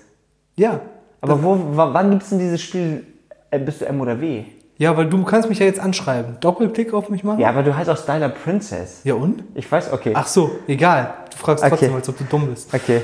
Ja. 0.56 0.80
Aber 1.20 1.42
wo, 1.42 1.76
wa- 1.76 1.94
wann 1.94 2.10
gibt 2.10 2.24
es 2.24 2.30
denn 2.30 2.40
dieses 2.40 2.60
Spiel, 2.60 3.06
äh, 3.50 3.60
bist 3.60 3.80
du 3.80 3.86
M 3.86 4.00
oder 4.00 4.20
W? 4.20 4.44
Ja, 4.76 4.96
weil 4.96 5.08
du 5.08 5.22
kannst 5.24 5.48
mich 5.48 5.60
ja 5.60 5.66
jetzt 5.66 5.78
anschreiben. 5.78 6.36
Doppelklick 6.40 6.92
auf 6.92 7.08
mich 7.10 7.22
machen? 7.22 7.38
Ja, 7.38 7.48
aber 7.50 7.62
du 7.62 7.74
heißt 7.76 7.88
auch 7.88 7.96
Styler 7.96 8.28
Princess. 8.28 9.02
Ja 9.04 9.14
und? 9.14 9.44
Ich 9.54 9.70
weiß, 9.70 9.92
okay. 9.92 10.12
Ach 10.16 10.26
so, 10.26 10.50
egal. 10.66 11.14
Du 11.30 11.36
fragst 11.38 11.62
Okay. 11.62 11.70
trotzdem, 11.70 11.94
als 11.94 12.08
ob 12.08 12.18
du 12.18 12.24
dumm 12.24 12.48
bist. 12.48 12.74
Okay. 12.74 13.02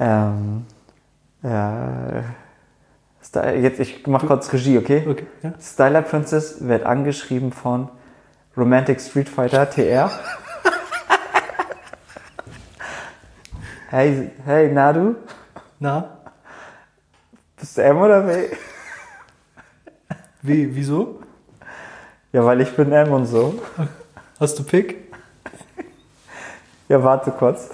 Ähm, 0.00 0.66
ja. 1.44 2.24
Sty- 3.30 3.60
Jetzt, 3.62 3.78
ich 3.78 4.04
mach 4.08 4.26
kurz 4.26 4.52
Regie, 4.52 4.76
okay? 4.76 5.06
Okay. 5.08 5.24
Ja? 5.42 5.52
Styler 5.60 6.02
Princess 6.02 6.66
wird 6.66 6.84
angeschrieben 6.84 7.52
von 7.52 7.88
Romantic 8.56 9.00
Street 9.00 9.28
Fighter 9.28 9.70
TR. 9.70 10.10
hey, 13.90 14.30
hey, 14.44 14.72
Nadu, 14.72 15.14
Na? 15.78 16.18
bist 17.56 17.78
du 17.78 17.82
M 17.82 17.98
oder 17.98 18.26
W? 18.26 18.48
Wie, 20.42 20.74
wieso? 20.74 21.20
Ja, 22.32 22.44
weil 22.44 22.60
ich 22.62 22.74
bin 22.74 22.90
M 22.90 23.12
und 23.12 23.26
so. 23.26 23.62
Hast 24.40 24.58
du 24.58 24.64
Pick? 24.64 24.96
Ja, 26.88 27.00
warte 27.04 27.30
kurz. 27.30 27.70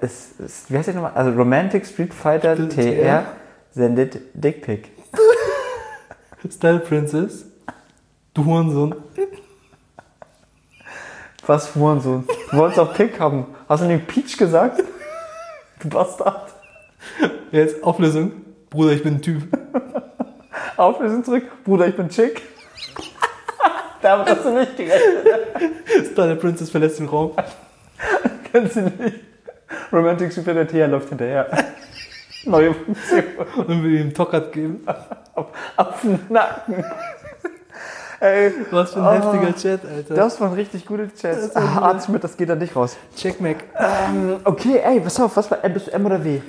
Es, 0.00 0.40
es, 0.40 0.64
wie 0.68 0.76
heißt 0.76 0.88
der 0.88 0.94
nochmal? 0.94 1.12
Also 1.14 1.30
Romantic 1.38 1.86
Street 1.86 2.12
Fighter 2.12 2.56
TR. 2.56 2.68
TR 2.68 3.26
sendet 3.72 4.18
Dickpick. 4.34 4.90
Style 6.50 6.80
Princess? 6.80 7.46
Du 8.34 8.44
Hurensohn. 8.44 8.94
Was, 11.46 11.74
Hurensohn? 11.74 12.26
Du 12.50 12.56
wolltest 12.56 12.78
auch 12.78 12.94
Pick 12.94 13.18
haben. 13.18 13.46
Hast 13.68 13.82
du 13.82 13.86
nicht 13.86 14.06
Peach 14.06 14.36
gesagt? 14.36 14.82
Du 15.80 15.88
Bastard. 15.88 16.52
Jetzt 17.50 17.82
Auflösung. 17.82 18.32
Bruder, 18.70 18.92
ich 18.92 19.02
bin 19.02 19.14
ein 19.14 19.22
Typ. 19.22 19.42
Auflösung 20.76 21.24
zurück. 21.24 21.44
Bruder, 21.64 21.88
ich 21.88 21.96
bin 21.96 22.08
Chick. 22.08 22.42
Damit 24.02 24.28
hast 24.28 24.44
du 24.44 24.50
nicht 24.50 24.76
gerechnet. 24.76 25.26
Style 26.12 26.36
Princess 26.36 26.70
verlässt 26.70 26.98
den 26.98 27.08
Raum. 27.08 27.32
Kennst 28.50 28.76
du 28.76 28.82
nicht? 28.82 29.20
Romantic 29.92 30.32
Fighter 30.32 30.66
TR 30.66 30.88
läuft 30.88 31.08
hinterher. 31.08 31.48
Neue 32.44 32.74
Funktion. 32.74 33.22
Und 33.56 33.82
will 33.82 34.00
ihm 34.00 34.14
Tockert 34.14 34.52
geben. 34.52 34.84
Auf 35.76 36.00
den 36.02 36.18
Nacken. 36.28 36.84
Ey, 38.20 38.52
Was 38.70 38.92
für 38.92 39.00
ein 39.00 39.20
Oh. 39.22 39.32
heftiger 39.32 39.56
Chat, 39.56 39.80
Alter. 39.84 40.14
das 40.14 40.40
waren 40.40 40.52
richtig 40.52 40.86
gute 40.86 41.10
Chats. 41.14 41.56
ein 41.56 41.62
Ah, 41.76 41.88
Arzt 41.88 42.06
Schmidt, 42.06 42.22
das 42.22 42.36
geht 42.36 42.48
an 42.50 42.60
dich 42.60 42.74
raus. 42.76 42.96
Check 43.16 43.40
Mac. 43.40 43.56
Ähm, 43.76 44.36
okay, 44.44 44.80
ey, 44.84 45.00
pass 45.00 45.18
auf, 45.18 45.36
was 45.36 45.50
war, 45.50 45.58
bist 45.68 45.88
du 45.88 45.92
M 45.92 46.06
oder 46.06 46.22
W? 46.24 46.40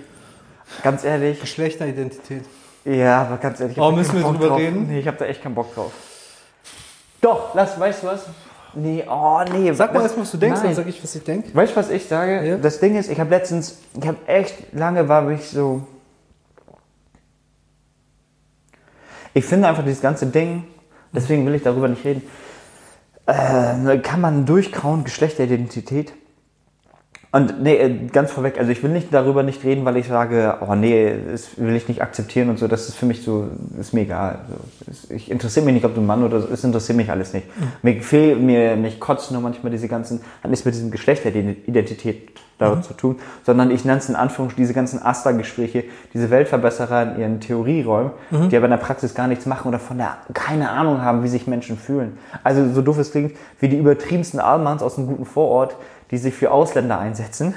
Ganz 0.83 1.03
ehrlich. 1.03 1.39
Geschlechteridentität. 1.41 2.43
Ja, 2.85 3.21
aber 3.21 3.37
ganz 3.37 3.59
ehrlich. 3.59 3.77
ich 3.77 3.81
Oh, 3.83 3.91
müssen 3.91 4.15
wir 4.15 4.21
drüber 4.23 4.47
drauf. 4.49 4.59
reden? 4.59 4.87
Nee, 4.87 4.99
ich 4.99 5.07
hab 5.07 5.17
da 5.17 5.25
echt 5.25 5.41
keinen 5.41 5.55
Bock 5.55 5.73
drauf. 5.73 5.91
Doch, 7.21 7.55
lass, 7.55 7.79
weißt 7.79 8.03
du 8.03 8.07
was? 8.07 8.25
Nee, 8.75 9.03
oh 9.07 9.41
nee. 9.51 9.71
Sag 9.73 9.93
mal 9.93 10.01
erstmal, 10.01 10.23
was 10.23 10.31
du 10.31 10.37
denkst, 10.37 10.59
dann 10.61 10.67
Nein. 10.67 10.75
sag 10.75 10.87
ich, 10.87 11.03
was 11.03 11.15
ich 11.15 11.23
denke. 11.23 11.53
Weißt 11.53 11.73
du, 11.73 11.75
was 11.75 11.89
ich 11.89 12.07
sage? 12.07 12.47
Ja. 12.47 12.57
Das 12.57 12.79
Ding 12.79 12.95
ist, 12.95 13.09
ich 13.09 13.19
habe 13.19 13.29
letztens, 13.29 13.77
ich 13.99 14.07
habe 14.07 14.17
echt 14.25 14.73
lange 14.73 15.07
war 15.07 15.29
ich 15.29 15.47
so. 15.47 15.85
Ich 19.35 19.45
finde 19.45 19.67
einfach 19.67 19.83
dieses 19.83 20.01
ganze 20.01 20.27
Ding, 20.27 20.65
deswegen 21.11 21.45
will 21.45 21.55
ich 21.55 21.63
darüber 21.63 21.87
nicht 21.87 22.03
reden, 22.05 22.23
äh, 23.25 23.97
kann 23.99 24.21
man 24.21 24.45
durchkauen, 24.45 25.03
Geschlechteridentität. 25.03 26.13
Und 27.33 27.63
nee, 27.63 27.75
äh, 27.77 27.89
ganz 28.11 28.31
vorweg, 28.31 28.59
also 28.59 28.71
ich 28.71 28.83
will 28.83 28.91
nicht 28.91 29.11
darüber 29.11 29.41
nicht 29.41 29.63
reden, 29.63 29.83
weil 29.85 29.97
ich 29.97 30.07
sage, 30.07 30.57
oh 30.61 30.75
nee, 30.75 31.15
das 31.31 31.57
will 31.57 31.75
ich 31.75 31.87
nicht 31.87 31.99
akzeptieren 32.03 32.47
und 32.49 32.59
so, 32.59 32.67
das 32.67 32.87
ist 32.87 32.95
für 32.95 33.07
mich 33.07 33.23
so, 33.23 33.47
ist 33.79 33.91
mir 33.91 34.01
egal. 34.01 34.37
So, 34.47 34.91
es- 34.91 35.09
ich 35.09 35.31
interessiere 35.31 35.65
mich 35.65 35.73
nicht, 35.73 35.83
ob 35.85 35.95
du 35.95 36.01
ein 36.01 36.05
Mann 36.05 36.23
oder 36.23 36.39
so, 36.41 36.47
es 36.53 36.63
interessiert 36.63 36.95
mich 36.95 37.09
alles 37.09 37.33
nicht. 37.33 37.47
Mir 37.81 37.99
fehlt, 38.03 38.39
mir, 38.39 38.75
mich 38.75 38.99
kotzt 38.99 39.31
nur 39.31 39.41
manchmal 39.41 39.71
diese 39.71 39.87
ganzen, 39.87 40.21
hat 40.43 40.51
nichts 40.51 40.63
mit 40.63 40.75
diesem 40.75 40.91
Geschlechteridentität 40.91 42.29
da 42.59 42.81
zu 42.83 42.93
tun, 42.93 43.15
sondern 43.43 43.71
ich 43.71 43.83
nenne 43.83 43.97
es 43.97 44.09
in 44.09 44.15
Anführungsstrichen 44.15 44.63
diese 44.63 44.75
ganzen 44.75 45.01
Asta-Gespräche, 45.01 45.85
diese 46.13 46.29
Weltverbesserer 46.29 47.15
in 47.15 47.19
ihren 47.19 47.39
Theorieräumen, 47.39 48.11
die 48.51 48.55
aber 48.55 48.65
in 48.65 48.71
der 48.71 48.77
Praxis 48.77 49.15
gar 49.15 49.27
nichts 49.27 49.47
machen 49.47 49.67
oder 49.69 49.79
von 49.79 49.97
der 49.97 50.17
keine 50.35 50.69
Ahnung 50.69 51.01
haben, 51.01 51.23
wie 51.23 51.27
sich 51.29 51.47
Menschen 51.47 51.77
fühlen. 51.77 52.15
Also 52.43 52.71
so 52.71 52.83
doof 52.83 52.99
es 52.99 53.11
klingt, 53.11 53.31
wie 53.59 53.69
die 53.69 53.77
übertriebensten 53.77 54.39
Allmanns 54.39 54.83
aus 54.83 54.99
einem 54.99 55.07
guten 55.07 55.25
Vorort, 55.25 55.75
die 56.13 56.19
sich 56.19 56.35
für 56.35 56.51
Ausländer 56.51 56.99
einsetzen, 56.99 57.55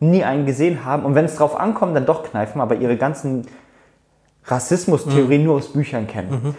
nie 0.00 0.24
einen 0.24 0.46
gesehen 0.46 0.86
haben 0.86 1.04
und 1.04 1.14
wenn 1.14 1.26
es 1.26 1.36
drauf 1.36 1.60
ankommt, 1.60 1.94
dann 1.94 2.06
doch 2.06 2.22
kneifen, 2.22 2.62
aber 2.62 2.76
ihre 2.76 2.96
ganzen 2.96 3.46
Rassismustheorien 4.46 5.44
nur 5.44 5.56
aus 5.56 5.74
Büchern 5.74 6.06
kennen. 6.06 6.56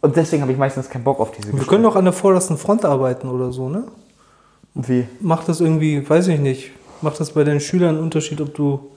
Und 0.00 0.14
deswegen 0.14 0.42
habe 0.42 0.52
ich 0.52 0.58
meistens 0.58 0.88
keinen 0.88 1.02
Bock 1.02 1.18
auf 1.18 1.32
diese 1.32 1.52
Wir 1.52 1.66
können 1.66 1.82
doch 1.82 1.96
an 1.96 2.04
der 2.04 2.12
vordersten 2.12 2.56
Front 2.56 2.84
arbeiten 2.84 3.28
oder 3.28 3.50
so, 3.50 3.68
ne? 3.68 3.82
Wie? 4.74 5.08
Macht 5.18 5.48
das 5.48 5.60
irgendwie, 5.60 6.08
weiß 6.08 6.28
ich 6.28 6.38
nicht, 6.38 6.70
macht 7.02 7.18
das 7.18 7.32
bei 7.32 7.42
deinen 7.42 7.58
Schülern 7.58 7.96
einen 7.96 8.04
Unterschied, 8.04 8.40
ob 8.40 8.54
du, 8.54 8.92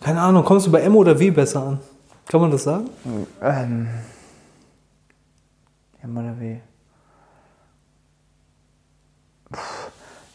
keine 0.00 0.20
Ahnung, 0.20 0.44
kommst 0.44 0.68
du 0.68 0.70
bei 0.70 0.80
M 0.82 0.94
oder 0.94 1.18
W 1.18 1.30
besser 1.32 1.66
an? 1.66 1.80
Kann 2.28 2.40
man 2.40 2.52
das 2.52 2.62
sagen? 2.62 2.88
Ähm. 3.42 3.88
M 6.04 6.16
oder 6.16 6.38
W? 6.38 6.58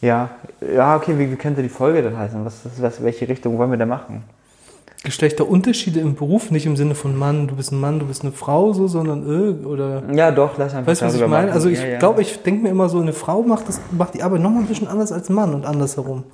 Ja, 0.00 0.30
ja, 0.74 0.96
okay, 0.96 1.14
wie, 1.18 1.30
wie 1.30 1.36
könnte 1.36 1.62
die 1.62 1.68
Folge 1.68 2.02
denn 2.02 2.16
heißen? 2.16 2.44
Was, 2.44 2.60
was, 2.80 3.02
welche 3.02 3.28
Richtung 3.28 3.58
wollen 3.58 3.70
wir 3.70 3.78
da 3.78 3.86
machen? 3.86 4.22
Geschlechterunterschiede 5.04 6.00
im 6.00 6.14
Beruf, 6.16 6.50
nicht 6.50 6.66
im 6.66 6.76
Sinne 6.76 6.94
von 6.94 7.16
Mann, 7.16 7.46
du 7.46 7.56
bist 7.56 7.70
ein 7.72 7.80
Mann, 7.80 7.98
du 8.00 8.06
bist 8.06 8.22
eine 8.22 8.32
Frau, 8.32 8.72
so, 8.72 8.88
sondern 8.88 9.24
äh, 9.62 9.64
oder. 9.66 10.02
Ja, 10.12 10.30
doch, 10.30 10.58
lass 10.58 10.74
einfach 10.74 10.90
Weißt 10.90 11.02
du, 11.02 11.06
was 11.06 11.14
ich 11.14 11.20
meine? 11.20 11.46
machen. 11.46 11.50
Also 11.50 11.68
ich 11.68 11.80
Ja, 11.80 11.86
ja. 11.86 11.98
glaube, 11.98 12.22
ich 12.22 12.42
denke 12.42 12.62
mir 12.64 12.70
immer 12.70 12.88
so, 12.88 13.00
eine 13.00 13.12
Frau 13.12 13.42
macht, 13.42 13.68
das, 13.68 13.80
macht 13.92 14.14
die 14.14 14.22
Arbeit 14.22 14.40
nochmal 14.40 14.62
ein 14.62 14.66
bisschen 14.66 14.88
anders 14.88 15.12
als 15.12 15.28
ein 15.28 15.34
Mann 15.34 15.54
und 15.54 15.64
andersherum. 15.64 16.24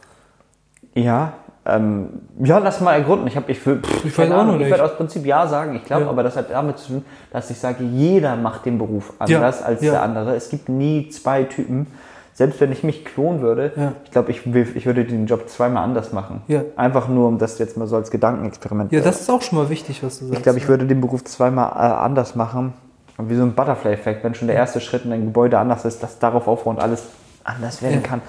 Ja, 0.95 1.35
ähm, 1.64 2.09
ja, 2.42 2.59
lass 2.59 2.81
mal 2.81 2.95
ergründen. 2.95 3.26
Ich, 3.28 3.37
hab, 3.37 3.49
ich, 3.49 3.64
will, 3.66 3.81
pff, 3.81 4.04
Ich 4.04 4.16
keine 4.16 4.35
weiß 4.35 4.49
auch 4.49 4.61
ich 4.61 4.69
werde 4.71 4.85
aus 4.85 4.97
Prinzip 4.97 5.25
ja 5.26 5.47
sagen. 5.47 5.76
Ich 5.76 5.85
glaube 5.85 6.04
Ja. 6.04 6.09
aber, 6.11 6.23
das 6.23 6.37
hat 6.37 6.50
damit 6.50 6.78
zu 6.78 6.95
tun, 6.95 7.04
dass 7.31 7.50
ich 7.50 7.59
sage, 7.59 7.85
jeder 7.85 8.37
macht 8.37 8.64
den 8.66 8.78
Beruf 8.78 9.12
anders 9.19 9.62
als 9.62 9.81
der 9.81 10.02
andere. 10.02 10.35
Es 10.35 10.49
gibt 10.49 10.69
nie 10.69 11.09
zwei 11.11 11.45
Typen, 11.45 11.87
Selbst 12.35 12.61
wenn 12.61 12.73
ich 12.73 12.83
mich 12.83 13.05
klonen 13.05 13.43
würde, 13.43 13.73
Ja. 13.77 13.93
ich 14.05 14.11
glaube, 14.11 14.31
ich, 14.31 14.47
ich 14.47 14.87
würde 14.87 15.05
den 15.05 15.27
Job 15.27 15.49
zweimal 15.51 15.85
anders 15.85 16.12
machen. 16.12 16.43
Ja. 16.49 16.62
Einfach 16.77 17.09
nur, 17.09 17.29
um 17.29 17.39
das 17.39 17.59
jetzt 17.59 17.77
mal 17.77 17.87
so 17.87 17.97
als 17.97 18.11
Gedankenexperiment. 18.11 18.91
Ja, 18.91 19.01
das 19.01 19.21
ist 19.21 19.31
auch 19.31 19.43
schon 19.43 19.59
mal 19.59 19.69
wichtig, 19.69 20.03
was 20.03 20.19
du 20.19 20.25
sagst. 20.27 20.39
ich 20.39 20.43
glaube, 20.43 20.59
ich 20.59 20.67
würde 20.69 20.87
den 20.87 21.01
Beruf 21.01 21.25
zweimal 21.25 21.69
äh, 21.73 21.93
anders 21.95 22.35
machen. 22.35 22.73
Und 23.19 23.29
wie 23.29 23.37
so 23.37 23.43
ein 23.43 23.55
Butterfly-Effekt, 23.55 24.25
wenn 24.25 24.35
schon 24.35 24.49
der 24.49 24.57
erste 24.57 24.81
Schritt 24.81 25.05
in 25.05 25.12
ein 25.12 25.27
Gebäude 25.27 25.59
anders 25.59 25.85
ist, 25.85 26.03
dass 26.03 26.19
darauf 26.19 26.49
aufbauend 26.49 26.81
alles 26.81 27.05
anders 27.45 27.83
werden 27.83 28.03
kann. 28.03 28.23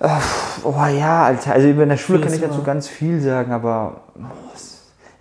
Äh, 0.00 0.08
Oh 0.64 0.72
ja, 0.98 1.24
Alter. 1.24 1.52
Also 1.52 1.68
in 1.68 1.88
der 1.88 1.96
Schule 1.96 2.20
kann 2.20 2.32
ich 2.32 2.40
dazu 2.40 2.62
ganz 2.62 2.88
viel 2.88 3.20
sagen, 3.20 3.52
aber 3.52 4.00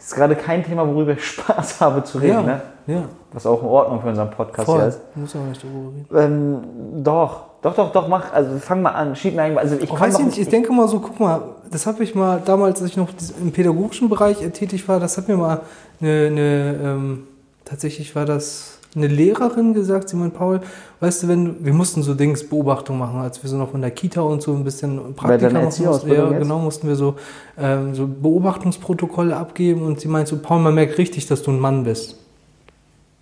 oh, 0.03 0.05
es 0.05 0.07
ist 0.07 0.15
gerade 0.15 0.35
kein 0.35 0.63
Thema, 0.65 0.87
worüber 0.87 1.13
ich 1.13 1.23
Spaß 1.25 1.79
habe 1.81 2.03
zu 2.03 2.17
reden. 2.17 2.33
Ja, 2.33 2.41
Ne? 2.41 2.61
ja. 2.87 3.03
Was 3.31 3.45
auch 3.45 3.61
in 3.61 3.67
Ordnung 3.67 4.01
für 4.01 4.09
unseren 4.09 4.29
Podcast 4.29 4.65
Voll. 4.65 4.81
ist. 4.83 4.99
Muss 5.15 5.35
auch 5.35 5.39
nicht 5.41 5.63
darüber 5.63 6.19
reden. 6.19 6.63
Ähm, 6.95 7.03
doch, 7.03 7.45
doch, 7.61 7.73
doch, 7.75 7.91
doch, 7.91 8.07
mach. 8.07 8.31
Also 8.33 8.57
fang 8.59 8.81
mal 8.81 8.91
an, 8.91 9.15
schieb 9.15 9.35
mir. 9.35 9.57
Also 9.57 9.75
ich 9.79 9.89
komm 9.89 9.99
weiß 9.99 10.19
ich 10.19 10.25
nicht, 10.25 10.37
ich 10.37 10.49
denke 10.49 10.71
mal 10.73 10.87
so, 10.87 10.99
guck 10.99 11.19
mal, 11.19 11.41
das 11.71 11.85
habe 11.85 12.03
ich 12.03 12.13
mal 12.13 12.41
damals, 12.43 12.81
als 12.81 12.91
ich 12.91 12.97
noch 12.97 13.07
im 13.41 13.51
pädagogischen 13.51 14.09
Bereich 14.09 14.37
tätig 14.51 14.87
war, 14.87 14.99
das 14.99 15.17
hat 15.17 15.27
mir 15.27 15.37
mal 15.37 15.61
eine, 16.01 16.27
eine 16.27 16.79
ähm, 16.83 17.27
tatsächlich 17.65 18.15
war 18.15 18.25
das 18.25 18.79
eine 18.95 19.07
Lehrerin 19.07 19.73
gesagt, 19.73 20.09
Simon 20.09 20.31
Paul, 20.31 20.61
weißt 20.99 21.23
du, 21.23 21.27
wenn 21.27 21.65
wir 21.65 21.73
mussten 21.73 22.03
so 22.03 22.13
Dings 22.13 22.47
Beobachtung 22.47 22.97
machen, 22.97 23.19
als 23.19 23.41
wir 23.41 23.49
so 23.49 23.57
noch 23.57 23.73
in 23.73 23.81
der 23.81 23.91
Kita 23.91 24.21
und 24.21 24.41
so 24.41 24.53
ein 24.53 24.63
bisschen 24.63 25.15
Praktika 25.15 25.49
machen 25.49 25.85
mussten. 25.85 26.11
Ja, 26.11 26.29
jetzt? 26.29 26.39
genau, 26.39 26.59
mussten 26.59 26.87
wir 26.87 26.95
so, 26.95 27.15
ähm, 27.57 27.95
so 27.95 28.07
Beobachtungsprotokolle 28.07 29.35
abgeben 29.35 29.81
und 29.83 29.99
sie 29.99 30.07
meint 30.07 30.27
so, 30.27 30.37
Paul, 30.37 30.59
man 30.59 30.75
merkt 30.75 30.97
richtig, 30.97 31.25
dass 31.27 31.41
du 31.41 31.51
ein 31.51 31.59
Mann 31.59 31.83
bist. 31.83 32.19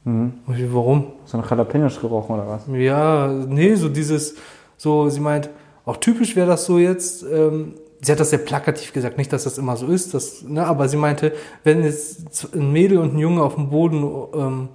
Mhm. 0.03 0.33
Und 0.45 0.57
ich, 0.57 0.73
warum? 0.73 1.07
So 1.25 1.37
ein 1.37 1.43
Jalapenos 1.49 1.99
gerochen 1.99 2.35
oder 2.35 2.47
was? 2.47 2.63
Ja, 2.73 3.27
nee, 3.27 3.75
so 3.75 3.87
dieses, 3.87 4.35
so, 4.77 5.09
sie 5.09 5.19
meint, 5.19 5.49
auch 5.85 5.97
typisch 5.97 6.35
wäre 6.35 6.47
das 6.47 6.65
so 6.65 6.79
jetzt, 6.79 7.23
ähm, 7.23 7.75
sie 8.01 8.11
hat 8.11 8.19
das 8.19 8.31
sehr 8.31 8.39
plakativ 8.39 8.93
gesagt, 8.93 9.17
nicht, 9.17 9.31
dass 9.31 9.43
das 9.43 9.57
immer 9.57 9.77
so 9.77 9.87
ist, 9.87 10.13
das, 10.13 10.43
ne, 10.43 10.65
aber 10.65 10.87
sie 10.87 10.97
meinte, 10.97 11.33
wenn 11.63 11.83
jetzt 11.83 12.53
ein 12.53 12.71
Mädel 12.71 12.97
und 12.97 13.13
ein 13.13 13.19
Junge 13.19 13.43
auf 13.43 13.55
dem 13.55 13.69
Boden 13.69 14.03
ähm, 14.33 14.41
äh, 14.41 14.65
äh, 14.65 14.69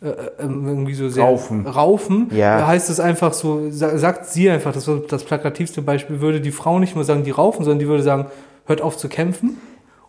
irgendwie 0.00 0.94
so 0.94 1.08
sehr 1.08 1.24
Raufen. 1.24 1.66
raufen 1.66 2.28
Ja. 2.34 2.58
da 2.60 2.66
heißt 2.68 2.88
es 2.88 3.00
einfach 3.00 3.32
so, 3.34 3.70
sa- 3.70 3.98
sagt 3.98 4.26
sie 4.26 4.48
einfach, 4.48 4.72
das 4.72 4.88
war 4.88 4.96
das 5.08 5.24
plakativste 5.24 5.82
Beispiel, 5.82 6.20
würde 6.20 6.40
die 6.40 6.52
Frau 6.52 6.78
nicht 6.78 6.94
nur 6.94 7.04
sagen, 7.04 7.22
die 7.24 7.30
raufen, 7.30 7.64
sondern 7.64 7.80
die 7.80 7.86
würde 7.88 8.02
sagen, 8.02 8.26
hört 8.66 8.80
auf 8.80 8.96
zu 8.96 9.08
kämpfen. 9.08 9.58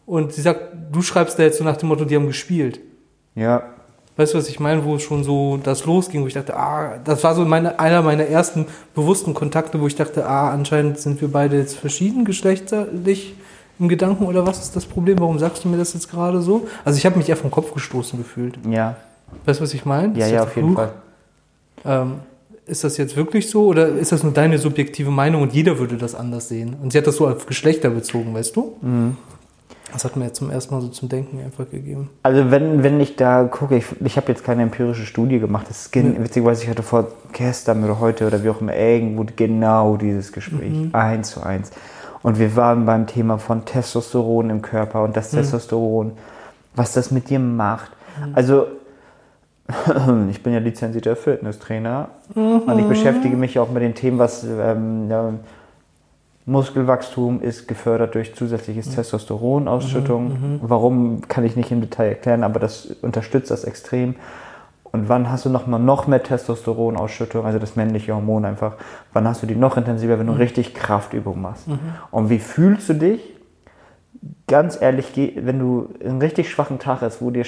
Und 0.06 0.34
sie 0.34 0.42
sagt, 0.42 0.62
du 0.92 1.02
schreibst 1.02 1.38
da 1.40 1.44
jetzt 1.44 1.58
so 1.58 1.64
nach 1.64 1.78
dem 1.78 1.90
Motto, 1.90 2.06
die 2.06 2.16
haben 2.16 2.28
gespielt. 2.28 2.80
Ja. 3.36 3.64
Weißt 4.18 4.34
du, 4.34 4.38
was 4.38 4.50
ich 4.50 4.60
meine, 4.60 4.84
wo 4.86 4.98
schon 5.00 5.24
so 5.24 5.58
das 5.62 5.86
losging, 5.86 6.22
wo 6.24 6.28
ich 6.28 6.34
dachte, 6.34 6.56
ah, 6.56 6.98
das 7.04 7.24
war 7.24 7.34
so 7.34 7.44
meine, 7.46 7.80
einer 7.80 8.02
meiner 8.02 8.26
ersten 8.26 8.66
bewussten 8.94 9.34
Kontakte, 9.34 9.80
wo 9.80 9.88
ich 9.88 9.96
dachte, 9.96 10.26
ah, 10.26 10.52
anscheinend 10.52 11.00
sind 11.00 11.22
wir 11.22 11.30
beide 11.32 11.58
jetzt 11.58 11.78
verschieden 11.78 12.26
geschlechtlich 12.26 13.36
im 13.80 13.88
Gedanken 13.90 14.26
oder 14.26 14.46
was 14.46 14.60
ist 14.62 14.76
das 14.76 14.86
Problem? 14.86 15.18
Warum 15.20 15.40
sagst 15.40 15.64
du 15.64 15.70
mir 15.70 15.78
das 15.78 15.94
jetzt 15.94 16.12
gerade 16.12 16.42
so? 16.42 16.68
Also 16.84 16.98
ich 16.98 17.06
habe 17.06 17.18
mich 17.18 17.30
eher 17.30 17.38
vom 17.38 17.52
Kopf 17.52 17.74
gestoßen 17.74 18.20
gefühlt. 18.20 18.60
Ja. 18.70 18.96
Weißt 19.46 19.60
du, 19.60 19.64
was 19.64 19.74
ich 19.74 19.86
meine? 19.86 20.18
Ja, 20.18 20.28
ja, 20.28 20.44
auf 20.44 20.56
jeden 20.56 20.70
Fluch? 20.70 20.78
Fall. 20.78 20.92
Ähm, 21.86 22.14
ist 22.66 22.84
das 22.84 22.98
jetzt 22.98 23.16
wirklich 23.18 23.50
so 23.50 23.66
oder 23.66 23.88
ist 23.88 24.12
das 24.12 24.24
nur 24.24 24.34
deine 24.34 24.58
subjektive 24.58 25.12
Meinung 25.12 25.42
und 25.42 25.54
jeder 25.54 25.80
würde 25.80 25.98
das 25.98 26.16
anders 26.16 26.48
sehen? 26.48 26.76
Und 26.82 26.92
sie 26.92 26.98
hat 27.00 27.08
das 27.08 27.16
so 27.18 27.28
auf 27.28 27.46
Geschlechter 27.46 27.90
bezogen, 27.90 28.34
weißt 28.34 28.56
du? 28.56 28.76
Mhm. 28.82 29.18
Das 29.92 30.06
hat 30.06 30.16
mir 30.16 30.26
jetzt 30.26 30.38
zum 30.38 30.50
ersten 30.52 30.74
Mal 30.74 30.80
so 30.82 30.88
zum 30.88 31.10
Denken 31.10 31.40
einfach 31.44 31.70
gegeben. 31.70 32.10
Also 32.24 32.50
wenn, 32.50 32.82
wenn 32.82 33.02
ich 33.02 33.18
da 33.18 33.44
gucke, 33.44 33.76
ich, 33.76 33.86
ich 34.06 34.16
habe 34.16 34.30
jetzt 34.30 34.46
keine 34.46 34.64
empirische 34.64 35.06
Studie 35.06 35.40
gemacht. 35.40 35.66
Das 35.68 35.82
ist 35.82 35.92
gen- 35.92 36.24
witzigerweise, 36.24 36.64
ich 36.64 36.70
hatte 36.70 36.84
vor 36.84 37.08
gestern 37.34 37.84
oder 37.84 38.00
heute 38.00 38.26
oder 38.26 38.42
wie 38.42 38.50
auch 38.50 38.62
immer 38.62 38.74
irgendwo 38.74 39.26
genau 39.36 39.98
dieses 39.98 40.32
Gespräch. 40.32 40.72
Eins 40.94 41.32
zu 41.32 41.42
eins. 41.44 41.72
Und 42.24 42.40
wir 42.40 42.56
waren 42.56 42.86
beim 42.86 43.06
Thema 43.06 43.38
von 43.38 43.66
Testosteron 43.66 44.50
im 44.50 44.62
Körper 44.62 45.04
und 45.04 45.18
das 45.18 45.32
Testosteron, 45.32 46.14
was 46.74 46.94
das 46.94 47.12
mit 47.12 47.30
dir 47.30 47.40
macht. 47.40 47.92
Also 48.34 48.68
ich 50.30 50.44
bin 50.44 50.54
ja 50.54 50.60
lizenzierter 50.60 51.16
Fitnesstrainer 51.16 52.10
und 52.36 52.80
ich 52.80 52.86
beschäftige 52.86 53.36
mich 53.38 53.58
auch 53.60 53.70
mit 53.72 53.84
den 53.84 53.96
Themen, 53.96 54.20
was 54.20 54.44
ähm, 54.44 55.10
ja, 55.10 55.34
Muskelwachstum 56.46 57.42
ist 57.42 57.68
gefördert 57.68 58.16
durch 58.16 58.36
zusätzliches 58.36 58.94
Testosteronausschüttung. 58.96 60.60
Warum 60.62 61.22
kann 61.28 61.44
ich 61.44 61.56
nicht 61.56 61.72
im 61.72 61.82
Detail 61.82 62.10
erklären, 62.10 62.44
aber 62.44 62.60
das 62.60 62.88
unterstützt 63.02 63.52
das 63.52 63.64
extrem. 63.64 64.16
Und 64.92 65.08
wann 65.08 65.32
hast 65.32 65.46
du 65.46 65.50
noch 65.50 65.68
mal 65.68 65.80
noch 65.80 66.08
mehr 66.08 66.22
Testosteronausschüttung, 66.22 67.46
also 67.46 67.60
das 67.60 67.76
männliche 67.76 68.14
Hormon 68.14 68.44
einfach? 68.44 68.76
Wann 69.14 69.28
hast 69.28 69.42
du 69.42 69.48
die 69.48 69.56
noch 69.56 69.78
intensiver, 69.78 70.20
wenn 70.20 70.28
du 70.28 70.34
richtig 70.34 70.74
Kraftübungen 70.74 71.42
machst? 71.42 71.68
Und 72.10 72.30
wie 72.30 72.40
fühlst 72.40 72.90
du 72.90 72.94
dich? 72.96 73.22
Ganz 74.48 74.80
ehrlich, 74.82 75.14
wenn 75.16 75.60
du 75.60 75.90
einen 76.04 76.20
richtig 76.22 76.50
schwachen 76.50 76.78
Tag 76.78 77.02
hast, 77.02 77.22
wo 77.22 77.30
dir 77.32 77.46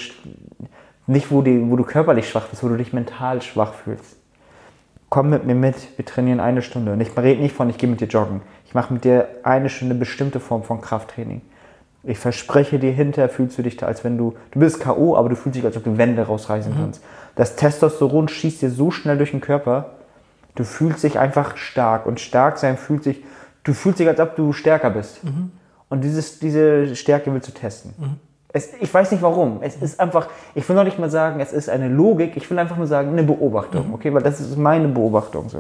nicht 1.07 1.31
wo, 1.31 1.41
die, 1.41 1.69
wo 1.69 1.75
du 1.75 1.83
körperlich 1.83 2.29
schwach 2.29 2.48
bist, 2.48 2.63
wo 2.63 2.69
du 2.69 2.77
dich 2.77 2.93
mental 2.93 3.41
schwach 3.41 3.74
fühlst, 3.74 4.17
komm 5.10 5.29
mit 5.29 5.45
mir 5.45 5.55
mit, 5.55 5.75
wir 5.98 6.05
trainieren 6.05 6.39
eine 6.39 6.62
Stunde. 6.62 6.93
Und 6.93 7.01
ich 7.01 7.15
rede 7.17 7.41
nicht 7.41 7.55
von, 7.55 7.69
ich 7.69 7.77
gehe 7.77 7.89
mit 7.89 8.01
dir 8.01 8.07
joggen. 8.07 8.41
Ich 8.65 8.74
mache 8.74 8.93
mit 8.93 9.03
dir 9.03 9.27
eine 9.43 9.69
Stunde 9.69 9.95
bestimmte 9.95 10.39
Form 10.39 10.63
von 10.63 10.81
Krafttraining. 10.81 11.41
Ich 12.03 12.17
verspreche 12.17 12.79
dir, 12.79 12.91
hinterher 12.91 13.29
fühlst 13.29 13.57
du 13.57 13.62
dich 13.62 13.77
da, 13.77 13.86
als 13.86 14.03
wenn 14.03 14.17
du, 14.17 14.36
du 14.51 14.60
bist 14.60 14.79
K.O., 14.79 15.15
aber 15.15 15.29
du 15.29 15.36
fühlst 15.36 15.57
dich, 15.57 15.63
als 15.65 15.77
ob 15.77 15.83
du 15.83 15.98
Wände 15.98 16.24
rausreißen 16.24 16.74
kannst. 16.75 17.03
Das 17.36 17.55
Testosteron 17.55 18.27
schießt 18.27 18.62
dir 18.62 18.69
so 18.69 18.91
schnell 18.91 19.17
durch 19.17 19.31
den 19.31 19.39
Körper, 19.41 19.91
du 20.55 20.63
fühlst 20.63 21.03
dich 21.03 21.19
einfach 21.19 21.57
stark. 21.57 22.05
Und 22.05 22.19
stark 22.19 22.57
sein 22.57 22.77
fühlt 22.77 23.03
sich, 23.03 23.24
du 23.63 23.74
fühlst 23.74 24.00
dich, 24.00 24.07
als 24.07 24.19
ob 24.19 24.36
du 24.36 24.51
stärker 24.51 24.89
bist. 24.89 25.22
Und 25.89 26.01
dieses, 26.01 26.39
diese 26.39 26.95
Stärke 26.95 27.31
willst 27.33 27.48
du 27.48 27.53
testen. 27.53 27.93
Es, 28.55 28.69
ich 28.79 28.93
weiß 28.93 29.12
nicht 29.12 29.24
warum. 29.24 29.57
Es 29.62 29.75
ist 29.77 30.00
einfach, 30.00 30.27
ich 30.53 30.67
will 30.69 30.75
noch 30.75 30.83
nicht 30.83 31.00
mal 31.00 31.10
sagen, 31.10 31.39
es 31.39 31.51
ist 31.51 31.69
eine 31.69 31.89
Logik, 31.89 32.38
ich 32.38 32.50
will 32.51 32.60
einfach 32.60 32.77
nur 32.77 32.86
sagen, 32.86 33.10
eine 33.10 33.24
Beobachtung, 33.24 33.91
okay? 33.93 34.13
Weil 34.13 34.22
das 34.22 34.39
ist 34.39 34.55
meine 34.57 34.88
Beobachtung 34.88 35.50
so. 35.50 35.60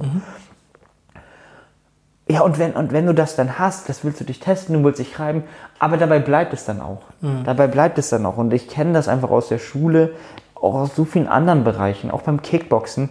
Ja, 2.29 2.41
und 2.41 2.59
wenn, 2.59 2.73
und 2.73 2.93
wenn 2.93 3.07
du 3.07 3.13
das 3.13 3.35
dann 3.35 3.57
hast, 3.59 3.89
das 3.89 4.05
willst 4.05 4.21
du 4.21 4.23
dich 4.23 4.39
testen, 4.39 4.75
du 4.75 4.83
willst 4.83 4.99
dich 4.99 5.19
reiben, 5.19 5.43
aber 5.79 5.97
dabei 5.97 6.19
bleibt 6.19 6.53
es 6.53 6.65
dann 6.65 6.79
auch. 6.81 7.01
Dabei 7.43 7.67
bleibt 7.67 7.97
es 7.97 8.09
dann 8.09 8.25
auch. 8.27 8.37
Und 8.37 8.53
ich 8.53 8.69
kenne 8.69 8.93
das 8.93 9.07
einfach 9.07 9.31
aus 9.31 9.49
der 9.49 9.57
Schule, 9.57 10.11
auch 10.53 10.75
aus 10.75 10.95
so 10.95 11.03
vielen 11.03 11.27
anderen 11.27 11.63
Bereichen, 11.63 12.11
auch 12.11 12.21
beim 12.21 12.41
Kickboxen. 12.43 13.09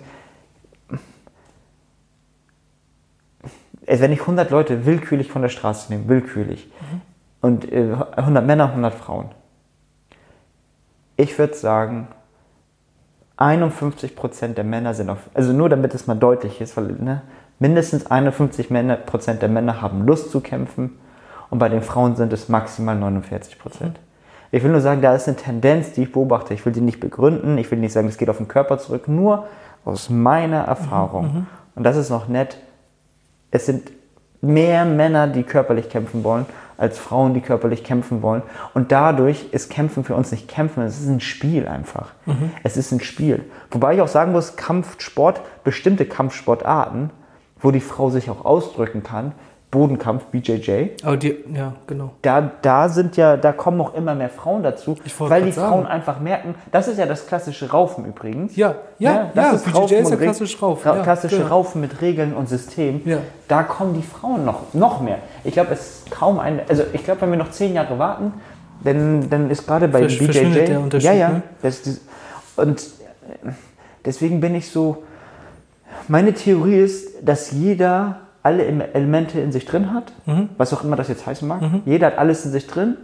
Wenn 3.85 4.13
ich 4.13 4.21
100 4.21 4.51
Leute 4.51 4.87
willkürlich 4.87 5.31
von 5.31 5.43
der 5.43 5.49
Straße 5.49 5.93
nehme, 5.93 6.09
willkürlich, 6.09 6.71
und 7.41 7.71
äh, 7.71 7.97
100 8.17 8.47
Männer, 8.47 8.69
100 8.69 8.95
Frauen, 8.95 9.31
ich 11.17 11.39
würde 11.39 11.55
sagen, 11.55 12.09
51% 13.39 14.55
der 14.55 14.65
Männer 14.65 14.95
sind 14.95 15.11
auf, 15.11 15.19
also 15.35 15.53
nur 15.53 15.69
damit 15.69 15.95
es 15.95 16.07
mal 16.07 16.15
deutlich 16.15 16.61
ist, 16.61 16.77
weil 16.77 16.93
ne, 16.93 17.23
mindestens 17.59 18.07
51% 18.07 18.73
Männer, 18.73 18.97
Prozent 18.97 19.43
der 19.43 19.49
Männer 19.49 19.81
haben 19.81 20.07
Lust 20.07 20.31
zu 20.31 20.41
kämpfen 20.41 20.99
und 21.51 21.59
bei 21.59 21.69
den 21.69 21.83
Frauen 21.83 22.17
sind 22.17 22.33
es 22.33 22.49
maximal 22.49 22.97
49%. 22.97 23.57
Ich 24.55 24.63
will 24.63 24.71
nur 24.71 24.83
sagen, 24.83 25.01
da 25.01 25.15
ist 25.15 25.27
eine 25.29 25.37
Tendenz, 25.37 25.93
die 25.93 26.03
ich 26.03 26.13
beobachte. 26.13 26.53
Ich 26.53 26.65
will 26.67 26.75
die 26.75 26.83
nicht 26.83 27.01
begründen, 27.01 27.57
ich 27.57 27.71
will 27.71 27.79
nicht 27.79 27.93
sagen, 27.93 28.07
es 28.09 28.19
geht 28.19 28.29
auf 28.29 28.37
den 28.37 28.49
Körper 28.49 28.79
zurück, 28.79 29.09
nur 29.09 29.47
aus 29.85 30.11
meiner 30.11 30.65
Erfahrung. 30.65 31.47
Und 31.75 31.85
das 31.85 31.97
ist 31.97 32.11
noch 32.11 32.29
nett. 32.29 32.59
Es 33.51 33.65
sind 33.65 33.91
mehr 34.43 34.85
Männer, 34.85 35.27
die 35.27 35.43
körperlich 35.43 35.89
kämpfen 35.89 36.23
wollen, 36.23 36.45
als 36.83 36.99
Frauen, 36.99 37.33
die 37.33 37.41
körperlich 37.41 37.85
kämpfen 37.85 38.23
wollen. 38.23 38.43
Und 38.75 38.91
dadurch 38.91 39.47
ist 39.53 39.71
Kämpfen 39.71 40.03
für 40.03 40.17
uns 40.17 40.33
nicht 40.33 40.49
Kämpfen, 40.49 40.83
es 40.83 41.01
ist 41.01 41.09
ein 41.09 41.21
Spiel 41.21 41.69
einfach. 41.69 42.09
Es 42.65 42.77
ist 42.77 42.91
ein 42.91 43.01
Spiel. 43.01 43.45
Wobei 43.71 43.95
ich 43.95 44.01
auch 44.01 44.09
sagen 44.09 44.33
muss, 44.33 44.57
Kampfsport, 44.57 45.41
bestimmte 45.63 46.07
Kampfsportarten, 46.07 47.11
wo 47.61 47.71
die 47.71 47.81
Frau 47.81 48.11
sich 48.11 48.29
auch 48.29 48.45
ausdrücken 48.45 49.05
kann, 49.05 49.33
Bodenkampf, 49.73 50.27
BJJ, 50.27 50.91
Aber 51.03 51.17
die, 51.17 51.35
ja, 51.55 51.73
genau. 51.87 52.11
da, 52.21 52.53
da 52.61 52.91
sind 52.91 53.17
ja, 53.17 53.39
da 53.39 53.53
kommen 53.53 53.81
auch 53.81 53.95
immer 53.95 54.15
mehr 54.15 54.29
Frauen 54.29 54.63
dazu, 54.63 54.99
weil 55.19 55.45
die 55.45 55.53
Frauen 55.53 55.85
sagen. 55.85 55.87
einfach 55.87 56.21
merken, 56.21 56.55
das 56.71 56.89
ist 56.89 56.99
ja 56.99 57.07
das 57.07 57.27
klassische 57.27 57.71
Raufen 57.71 58.05
übrigens. 58.05 58.55
Ja, 58.55 58.75
ja, 58.99 59.31
das 59.35 59.45
ja, 59.45 59.53
ist 59.53 59.65
BJJ 59.65 59.77
Raufen 59.79 59.97
ist 59.97 60.11
ja 60.11 60.17
klassisch 60.17 60.63
Raufen, 60.63 60.91
Ra 60.91 60.97
ja, 60.99 61.03
klassische 61.03 61.37
genau. 61.39 61.49
Raufen 61.49 61.81
mit 61.81 62.03
Regeln 62.03 62.35
und 62.35 62.51
System. 62.51 63.01
Ja. 63.07 63.17
Da 63.49 63.63
kommen 63.63 63.95
die 63.95 64.03
Frauen 64.03 64.45
noch, 64.45 64.75
noch 64.75 65.01
mehr. 65.01 65.19
Ich 65.43 65.55
glaube, 65.55 65.73
es 65.73 65.81
ist 65.81 66.11
kaum 66.11 66.39
ein, 66.39 66.61
also 66.69 66.83
ich 66.93 67.03
glaube, 67.03 67.23
wenn 67.23 67.31
wir 67.31 67.39
noch 67.39 67.51
zehn 67.51 67.73
Jahre 67.73 67.99
warten, 67.99 68.35
dann, 68.85 69.31
dann 69.31 69.49
ist 69.51 69.67
gerade 69.67 69.89
bei 69.89 70.03
Versch- 70.03 70.19
BJJ, 70.19 70.67
der 70.67 70.81
Unterschied, 70.81 71.07
ja, 71.07 71.15
ja, 71.15 71.29
ne? 71.31 71.43
das, 71.63 71.81
das, 71.81 72.01
und 72.57 72.79
äh, 72.79 73.53
deswegen 74.05 74.43
bin 74.43 74.55
ich 74.55 74.71
so, 74.71 75.03
meine 76.09 76.35
Theorie 76.35 76.81
ist, 76.81 77.27
dass 77.27 77.53
jeder 77.53 78.19
alle 78.43 78.65
Em- 78.67 78.81
Elemente 78.81 79.41
in 79.41 79.53
sich 79.53 79.65
drin 79.67 79.93
hat, 79.95 80.13
Mhm. 80.27 80.49
was 80.59 80.73
auch 80.75 80.83
immer 80.85 80.97
das 80.97 81.09
jetzt 81.09 81.27
heißen 81.27 81.47
mag. 81.47 81.63
Jeder 81.87 82.09
hat 82.09 82.19
alles 82.19 82.45
in 82.45 82.51
sich 82.53 82.67
drin. 82.67 82.97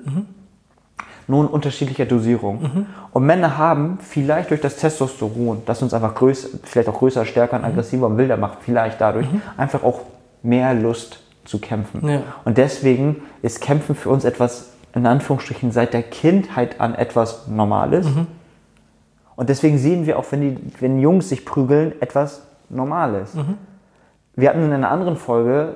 nur 1.30 1.42
in 1.44 1.50
unterschiedlicher 1.50 2.06
Dosierung. 2.06 2.86
Und 3.12 3.26
Männer 3.26 3.58
haben 3.58 3.98
vielleicht 4.00 4.48
durch 4.48 4.62
das 4.62 4.76
Testosteron, 4.76 5.60
das 5.66 5.82
uns 5.82 5.92
einfach 5.92 6.14
größer, 6.14 6.48
vielleicht 6.62 6.88
auch 6.88 6.94
größer, 6.98 7.26
stärker 7.26 7.56
und 7.58 7.64
aggressiver 7.66 8.06
und 8.06 8.16
wilder 8.16 8.38
macht, 8.38 8.58
vielleicht 8.62 8.98
dadurch 8.98 9.26
einfach 9.58 9.82
auch 9.82 10.00
mehr 10.42 10.72
Lust 10.72 11.20
zu 11.44 11.58
kämpfen. 11.58 12.08
Ja. 12.08 12.22
Und 12.46 12.56
deswegen 12.56 13.16
ist 13.42 13.60
Kämpfen 13.60 13.94
für 13.94 14.08
uns 14.08 14.24
etwas, 14.24 14.70
in 14.94 15.04
Anführungsstrichen, 15.06 15.70
seit 15.70 15.92
der 15.92 16.02
Kindheit 16.02 16.80
an 16.80 16.94
etwas 16.94 17.46
Normales. 17.46 18.06
Und 19.36 19.50
deswegen 19.50 19.76
sehen 19.76 20.06
wir 20.06 20.18
auch, 20.18 20.24
wenn, 20.30 20.40
die, 20.40 20.56
wenn 20.80 20.98
Jungs 20.98 21.28
sich 21.28 21.44
prügeln, 21.44 21.92
etwas 22.00 22.40
Normales. 22.70 23.32
Wir 24.38 24.50
hatten 24.50 24.64
in 24.64 24.72
einer 24.72 24.92
anderen 24.92 25.16
Folge, 25.16 25.74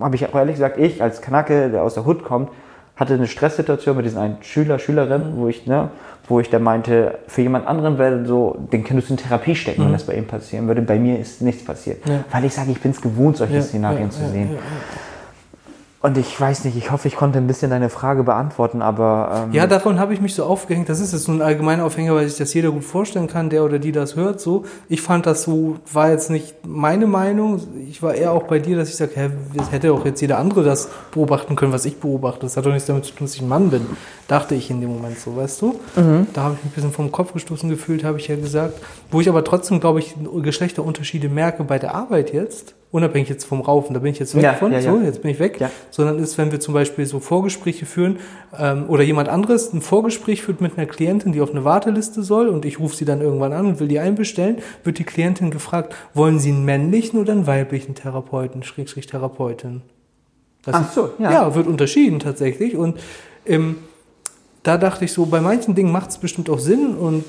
habe 0.00 0.16
ich 0.16 0.26
auch 0.26 0.34
ehrlich 0.34 0.56
gesagt, 0.56 0.76
ich 0.76 1.00
als 1.00 1.22
Kanake, 1.22 1.70
der 1.70 1.84
aus 1.84 1.94
der 1.94 2.04
Hood 2.04 2.24
kommt, 2.24 2.50
hatte 2.96 3.14
eine 3.14 3.28
Stresssituation 3.28 3.96
mit 3.96 4.04
diesen 4.04 4.18
einen 4.18 4.38
Schüler, 4.42 4.80
Schülerin, 4.80 5.34
wo 5.36 5.46
ich, 5.46 5.66
ne, 5.66 5.90
wo 6.26 6.40
ich 6.40 6.50
da 6.50 6.58
meinte, 6.58 7.18
für 7.28 7.42
jemand 7.42 7.68
anderen 7.68 7.96
wäre 7.96 8.26
so, 8.26 8.56
den 8.72 8.82
könntest 8.82 9.08
du 9.10 9.14
in 9.14 9.18
Therapie 9.18 9.54
stecken, 9.54 9.84
wenn 9.84 9.92
das 9.92 10.02
bei 10.02 10.14
ihm 10.14 10.26
passieren 10.26 10.66
würde. 10.66 10.82
Bei 10.82 10.98
mir 10.98 11.20
ist 11.20 11.42
nichts 11.42 11.64
passiert. 11.64 12.04
Ja. 12.08 12.24
Weil 12.32 12.44
ich 12.44 12.54
sage, 12.54 12.72
ich 12.72 12.80
bin 12.80 12.90
es 12.90 13.00
gewohnt, 13.00 13.36
solche 13.36 13.54
Ja, 13.54 13.62
Szenarien 13.62 14.08
ja, 14.08 14.10
zu 14.10 14.26
sehen. 14.26 14.58
Und 16.02 16.16
ich 16.16 16.40
weiß 16.40 16.64
nicht, 16.64 16.78
ich 16.78 16.90
hoffe, 16.90 17.08
ich 17.08 17.14
konnte 17.14 17.36
ein 17.36 17.46
bisschen 17.46 17.68
deine 17.70 17.90
Frage 17.90 18.22
beantworten, 18.22 18.80
aber 18.80 19.44
ähm, 19.44 19.52
Ja, 19.52 19.66
davon 19.66 20.00
habe 20.00 20.14
ich 20.14 20.20
mich 20.22 20.34
so 20.34 20.44
aufgehängt. 20.44 20.88
Das 20.88 20.98
ist 20.98 21.12
jetzt 21.12 21.24
so 21.24 21.32
ein 21.32 21.42
allgemeiner 21.42 21.84
Aufhänger, 21.84 22.14
weil 22.14 22.26
sich 22.26 22.38
das 22.38 22.54
jeder 22.54 22.70
gut 22.70 22.84
vorstellen 22.84 23.26
kann, 23.26 23.50
der 23.50 23.64
oder 23.64 23.78
die 23.78 23.92
das 23.92 24.16
hört. 24.16 24.40
So, 24.40 24.64
ich 24.88 25.02
fand 25.02 25.26
das 25.26 25.42
so, 25.42 25.76
war 25.92 26.10
jetzt 26.10 26.30
nicht 26.30 26.54
meine 26.66 27.06
Meinung. 27.06 27.60
Ich 27.86 28.02
war 28.02 28.14
eher 28.14 28.32
auch 28.32 28.44
bei 28.44 28.58
dir, 28.58 28.78
dass 28.78 28.88
ich 28.88 28.96
sage, 28.96 29.12
hä, 29.14 29.30
das 29.54 29.72
hätte 29.72 29.92
auch 29.92 30.06
jetzt 30.06 30.22
jeder 30.22 30.38
andere 30.38 30.64
das 30.64 30.88
beobachten 31.12 31.54
können, 31.54 31.74
was 31.74 31.84
ich 31.84 31.98
beobachte. 31.98 32.40
Das 32.40 32.56
hat 32.56 32.64
doch 32.64 32.72
nichts 32.72 32.86
damit 32.86 33.04
zu 33.04 33.12
tun, 33.12 33.26
dass 33.26 33.34
ich 33.34 33.42
ein 33.42 33.48
Mann 33.48 33.68
bin. 33.68 33.86
Dachte 34.26 34.54
ich 34.54 34.70
in 34.70 34.80
dem 34.80 34.88
Moment 34.90 35.18
so, 35.18 35.36
weißt 35.36 35.60
du? 35.60 35.78
Da 36.32 36.42
habe 36.42 36.54
ich 36.54 36.64
mich 36.64 36.72
ein 36.72 36.74
bisschen 36.76 36.92
vom 36.92 37.12
Kopf 37.12 37.34
gestoßen 37.34 37.68
gefühlt, 37.68 38.04
habe 38.04 38.16
ich 38.18 38.26
ja 38.26 38.36
gesagt. 38.36 38.80
Wo 39.10 39.20
ich 39.20 39.28
aber 39.28 39.44
trotzdem, 39.44 39.80
glaube 39.80 39.98
ich, 39.98 40.14
Geschlechterunterschiede 40.42 41.28
merke 41.28 41.62
bei 41.64 41.78
der 41.78 41.94
Arbeit 41.94 42.32
jetzt, 42.32 42.74
unabhängig 42.92 43.28
jetzt 43.28 43.44
vom 43.44 43.60
Raufen, 43.60 43.94
da 43.94 44.00
bin 44.00 44.10
ich 44.12 44.18
jetzt 44.18 44.34
weg 44.34 44.42
Ja, 44.42 44.54
von, 44.54 44.72
ja, 44.72 44.80
ja. 44.80 44.90
so, 44.92 45.00
jetzt 45.00 45.22
bin 45.22 45.30
ich 45.30 45.38
weg, 45.38 45.60
Ja. 45.60 45.70
sondern 45.90 46.18
ist, 46.18 46.36
wenn 46.38 46.50
wir 46.50 46.58
zum 46.58 46.74
Beispiel 46.74 47.06
so 47.06 47.20
Vorgespräche 47.20 47.86
führen 47.86 48.18
ähm, 48.58 48.86
oder 48.88 49.04
jemand 49.04 49.28
anderes 49.28 49.72
ein 49.72 49.80
Vorgespräch 49.80 50.42
führt 50.42 50.60
mit 50.60 50.76
einer 50.76 50.86
Klientin, 50.86 51.32
die 51.32 51.40
auf 51.40 51.50
eine 51.52 51.64
Warteliste 51.64 52.22
soll 52.24 52.48
und 52.48 52.64
ich 52.64 52.80
rufe 52.80 52.96
sie 52.96 53.04
dann 53.04 53.20
irgendwann 53.20 53.52
an 53.52 53.66
und 53.66 53.78
will 53.80 53.86
die 53.86 54.00
einbestellen, 54.00 54.56
wird 54.82 54.98
die 54.98 55.04
Klientin 55.04 55.50
gefragt, 55.52 55.94
wollen 56.14 56.40
Sie 56.40 56.50
einen 56.50 56.64
männlichen 56.64 57.20
oder 57.20 57.32
einen 57.32 57.46
weiblichen 57.46 57.94
Therapeuten, 57.94 58.62
Schrägstrich 58.64 59.06
Therapeutin? 59.06 59.82
Das 60.64 60.74
Ach 60.74 60.82
ist- 60.88 60.94
so, 60.94 61.10
ja. 61.20 61.30
ja. 61.32 61.54
wird 61.54 61.68
unterschieden 61.68 62.18
tatsächlich 62.18 62.76
und 62.76 62.98
ähm, 63.46 63.76
da 64.64 64.76
dachte 64.76 65.04
ich 65.04 65.12
so, 65.12 65.26
bei 65.26 65.40
manchen 65.40 65.74
Dingen 65.76 65.92
macht 65.92 66.10
es 66.10 66.18
bestimmt 66.18 66.50
auch 66.50 66.58
Sinn 66.58 66.94
und 66.96 67.24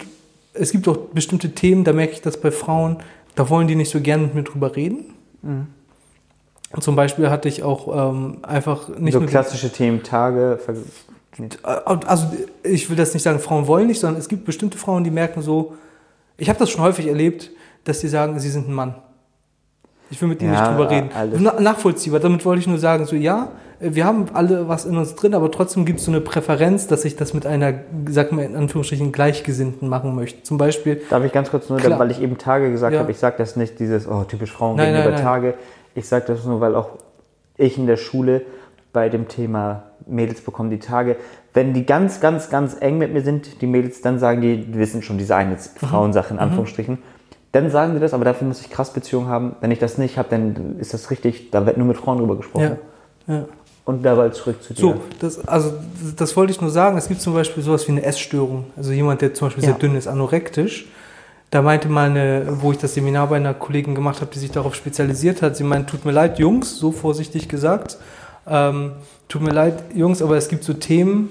es 0.54 0.72
gibt 0.72 0.88
auch 0.88 0.98
bestimmte 1.14 1.52
Themen, 1.52 1.84
da 1.84 1.94
merke 1.94 2.14
ich 2.14 2.22
das 2.22 2.36
bei 2.42 2.52
Frauen, 2.52 2.98
da 3.36 3.50
wollen 3.50 3.68
die 3.68 3.76
nicht 3.76 3.90
so 3.92 4.02
gern 4.02 4.24
mit 4.24 4.34
mir 4.36 4.44
drüber 4.44 4.76
reden. 4.76 5.14
Mhm. 5.42 5.68
Zum 6.80 6.96
Beispiel 6.96 7.30
hatte 7.30 7.50
ich 7.50 7.64
auch 7.64 8.12
ähm, 8.12 8.38
einfach 8.44 8.88
nicht 8.90 9.14
so 9.14 9.20
nur 9.20 9.28
klassische 9.28 9.72
Themen, 9.72 10.04
Tage, 10.04 10.58
Ver 10.64 10.76
also 12.06 12.32
ich 12.64 12.90
will 12.90 12.98
das 12.98 13.14
nicht 13.14 13.24
sagen, 13.24 13.40
Frauen 13.40 13.68
wollen 13.68 13.88
nicht, 13.88 14.00
sondern 14.00 14.20
es 14.20 14.28
gibt 14.28 14.46
bestimmte 14.46 14.78
Frauen, 14.78 15.04
die 15.04 15.12
merken 15.12 15.42
so, 15.42 15.76
ich 16.38 16.50
habe 16.50 16.60
das 16.60 16.70
schon 16.70 16.82
häufig 16.82 17.08
erlebt, 17.08 17.52
dass 17.84 18.00
die 18.00 18.08
sagen, 18.08 18.40
sie 18.40 18.50
sind 18.50 18.68
ein 18.68 18.74
Mann. 18.74 18.96
Ich 20.12 20.22
will 20.22 20.28
mit 20.30 20.42
ihnen 20.42 20.54
Ja, 20.54 20.60
nicht 20.62 20.72
drüber 20.78 20.90
reden. 20.92 21.10
alles. 21.18 21.40
Na, 21.42 21.60
nachvollziehbar, 21.60 22.20
damit 22.20 22.46
wollte 22.46 22.60
ich 22.60 22.68
nur 22.68 22.78
sagen, 22.78 23.06
so 23.06 23.16
ja, 23.16 23.50
wir 23.80 24.06
haben 24.06 24.26
alle 24.34 24.68
was 24.68 24.86
in 24.86 24.96
uns 24.98 25.16
drin, 25.16 25.34
aber 25.34 25.50
trotzdem 25.50 25.86
gibt 25.86 26.00
es 26.00 26.06
so 26.06 26.12
eine 26.12 26.22
Präferenz, 26.22 26.86
dass 26.88 27.06
ich 27.06 27.16
das 27.16 27.34
mit 27.34 27.48
einer, 27.48 27.74
sag 28.10 28.32
mal 28.32 28.44
in 28.44 28.56
Anführungsstrichen, 28.56 29.12
Gleichgesinnten 29.12 29.88
machen 29.88 30.14
möchte. 30.14 30.44
Zum 30.44 30.58
Beispiel, 30.58 31.02
Darf 31.10 31.24
ich 31.24 31.32
ganz 31.32 31.50
kurz 31.50 31.70
nur, 31.70 31.80
Klar. 31.80 31.98
weil 31.98 32.12
ich 32.12 32.22
eben 32.22 32.38
Tage 32.38 32.70
gesagt 32.72 32.94
Ja. 32.94 33.00
habe, 33.00 33.10
ich 33.12 33.18
sage 33.18 33.36
das 33.40 33.56
nicht 33.56 33.80
dieses, 33.80 34.08
oh, 34.08 34.24
typisch 34.26 34.52
Frauen 34.52 34.76
Nein, 34.76 34.88
gegenüber 34.88 35.12
nein, 35.12 35.24
nein. 35.24 35.24
Tage. 35.24 35.54
Ich 35.96 36.08
sage 36.08 36.26
das 36.28 36.46
nur, 36.46 36.60
weil 36.62 36.76
auch 36.76 36.90
ich 37.58 37.78
in 37.78 37.88
der 37.88 37.98
Schule 37.98 38.42
bei 38.94 39.08
dem 39.10 39.28
Thema 39.30 39.84
Mädels 40.06 40.42
bekommen 40.42 40.70
die 40.70 40.80
Tage, 40.80 41.16
wenn 41.54 41.74
die 41.74 41.86
ganz, 41.86 42.20
ganz, 42.20 42.50
ganz 42.50 42.76
eng 42.80 42.98
mit 42.98 43.14
mir 43.14 43.22
sind, 43.22 43.62
die 43.62 43.68
Mädels, 43.68 44.02
dann 44.02 44.20
sagen 44.20 44.42
die, 44.42 44.58
die 44.66 44.78
wissen 44.78 45.02
schon, 45.02 45.18
diese 45.18 45.36
eine 45.36 45.56
Mhm. 45.56 45.88
Frauensache 45.88 46.34
in 46.34 46.40
Anführungsstrichen. 46.40 46.98
Dann 47.52 47.70
sagen 47.70 47.94
sie 47.94 48.00
das, 48.00 48.14
aber 48.14 48.24
dafür 48.26 48.48
muss 48.48 48.62
ich 48.62 48.70
krass 48.70 48.94
Beziehung 48.94 49.28
haben. 49.28 49.56
Wenn 49.60 49.72
ich 49.72 49.80
das 49.80 49.98
nicht 49.98 50.18
habe, 50.18 50.30
dann 50.30 50.78
ist 50.80 50.94
das 50.94 51.12
richtig, 51.12 51.52
da 51.52 51.66
wird 51.66 51.78
nur 51.78 51.88
mit 51.88 51.98
Frauen 51.98 52.18
drüber 52.20 52.38
gesprochen. 52.38 52.78
ja, 53.28 53.34
ja. 53.36 53.46
Und 53.84 54.04
dabei 54.04 54.30
zurück 54.30 54.62
zu 54.64 54.76
dir. 54.76 54.80
So, 54.80 55.02
das, 55.20 55.46
also 55.48 55.74
das 56.16 56.38
wollte 56.38 56.52
ich 56.52 56.62
nur 56.62 56.70
sagen. 56.70 56.98
Es 56.98 57.08
gibt 57.08 57.20
zum 57.20 57.34
Beispiel 57.34 57.64
sowas 57.64 57.88
wie 57.88 57.92
eine 57.94 58.04
Essstörung. 58.04 58.66
Also 58.78 58.92
jemand, 58.92 59.22
der 59.22 59.34
zum 59.34 59.48
Beispiel 59.48 59.64
Ja. 59.64 59.72
sehr 59.72 59.80
dünn 59.80 59.96
ist, 59.96 60.08
anorektisch. 60.08 60.86
Da 61.50 61.64
meinte 61.64 61.90
mal 61.90 62.10
eine, 62.10 62.46
wo 62.62 62.72
ich 62.72 62.78
das 62.78 62.94
Seminar 62.94 63.28
bei 63.28 63.38
einer 63.38 63.56
Kollegin 63.56 63.96
gemacht 63.96 64.22
habe, 64.22 64.32
die 64.32 64.38
sich 64.40 64.52
darauf 64.52 64.76
spezialisiert 64.76 65.42
hat, 65.42 65.58
sie 65.58 65.64
meint, 65.64 65.90
tut 65.90 66.06
mir 66.06 66.12
leid, 66.12 66.38
Jungs, 66.40 66.78
so 66.78 66.92
vorsichtig 66.92 67.50
gesagt, 67.50 67.98
ähm, 68.48 68.94
tut 69.28 69.42
mir 69.42 69.52
leid, 69.52 69.84
Jungs, 69.96 70.22
aber 70.22 70.38
es 70.38 70.48
gibt 70.48 70.64
so 70.64 70.74
Themen, 70.74 71.30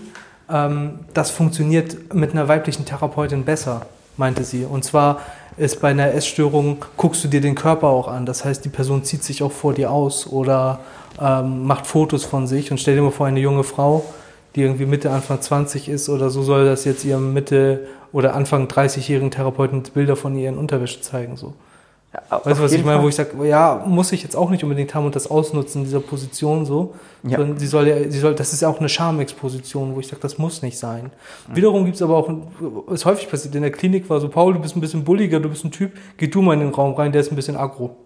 ähm, 0.51 0.99
das 1.15 1.31
funktioniert 1.31 2.13
mit 2.13 2.33
einer 2.33 2.49
weiblichen 2.49 2.85
Therapeutin 2.85 3.45
besser, 3.45 3.87
meinte 4.17 4.43
sie. 4.45 4.65
Und 4.65 4.85
zwar 4.85 5.21
ist 5.61 5.83
bei 5.83 5.91
einer 5.91 6.15
Essstörung, 6.15 6.87
guckst 6.97 7.23
du 7.23 7.29
dir 7.29 7.43
den 7.43 7.55
Körper 7.55 7.89
auch 7.89 8.09
an. 8.09 8.25
Das 8.25 8.47
heißt, 8.47 8.65
die 8.65 8.71
Person 8.71 9.05
zieht 9.05 9.23
sich 9.23 9.43
auch 9.43 9.53
vor 9.53 9.75
dir 9.75 9.93
aus 9.93 10.27
oder 10.27 10.81
ähm, 11.21 11.67
macht 11.67 11.87
Fotos 11.87 12.25
von 12.25 12.47
sich. 12.47 12.71
Und 12.71 12.79
stell 12.79 12.97
dir 12.97 13.03
mal 13.03 13.11
vor, 13.11 13.27
eine 13.27 13.41
junge 13.41 13.63
Frau, 13.63 14.03
die 14.55 14.63
irgendwie 14.63 14.87
Mitte, 14.87 15.11
Anfang 15.11 15.39
20 15.39 15.91
ist 15.91 16.09
oder 16.09 16.31
so, 16.31 16.43
soll 16.43 16.65
das 16.65 16.87
jetzt 16.87 17.05
ihrem 17.05 17.35
Mitte- 17.35 17.87
oder 18.11 18.35
Anfang 18.35 18.69
30-jährigen 18.69 19.31
Therapeuten 19.31 19.83
Bilder 19.83 20.17
von 20.17 20.35
ihr 20.35 20.49
in 20.49 20.57
Unterwäsche 20.57 21.03
zeigen. 21.03 21.37
So. 21.37 21.53
Auf 22.29 22.45
Weißt 22.45 22.59
du, 22.59 22.65
was 22.65 22.73
ich 22.73 22.85
meine, 22.85 22.97
Fall. 22.97 23.05
wo 23.05 23.09
ich 23.09 23.15
sage, 23.15 23.47
ja, 23.47 23.85
muss 23.87 24.11
ich 24.11 24.25
jetzt 24.25 24.35
auch 24.35 24.51
nicht 24.51 24.65
unbedingt 24.65 24.93
haben 24.95 25.07
und 25.07 25.15
das 25.15 25.31
ausnutzen 25.31 25.83
in 25.83 25.85
dieser 25.85 26.01
Position 26.01 26.67
so. 26.67 26.95
Ja. 27.23 27.39
Sondern 27.39 27.59
sie 27.59 27.69
soll 27.69 27.87
ja, 27.87 28.11
sie 28.11 28.19
soll, 28.19 28.35
das 28.35 28.53
ist 28.53 28.63
ja 28.63 28.69
auch 28.69 28.81
eine 28.81 28.89
Schamexposition, 28.89 29.95
wo 29.95 30.01
ich 30.01 30.09
sage, 30.09 30.21
das 30.21 30.37
muss 30.37 30.61
nicht 30.63 30.77
sein. 30.77 31.13
Wiederum 31.55 31.85
gibt 31.85 31.95
es 31.97 32.03
aber 32.03 32.17
auch, 32.17 32.29
was 32.87 33.05
häufig 33.05 33.31
passiert, 33.31 33.55
in 33.55 33.63
der 33.63 33.71
Klinik 33.71 34.11
war 34.11 34.21
so, 34.21 34.29
Paul, 34.29 34.55
du 34.55 34.59
bist 34.59 34.77
ein 34.77 34.81
bisschen 34.81 35.05
bulliger, 35.05 35.39
du 35.39 35.49
bist 35.49 35.65
ein 35.65 35.71
Typ, 35.71 35.93
geh 36.17 36.27
du 36.27 36.43
mal 36.43 36.55
in 36.55 36.61
den 36.61 36.71
Raum 36.71 36.95
rein, 36.95 37.13
der 37.13 37.21
ist 37.21 37.31
ein 37.31 37.37
bisschen 37.37 37.57
aggro. 37.57 37.97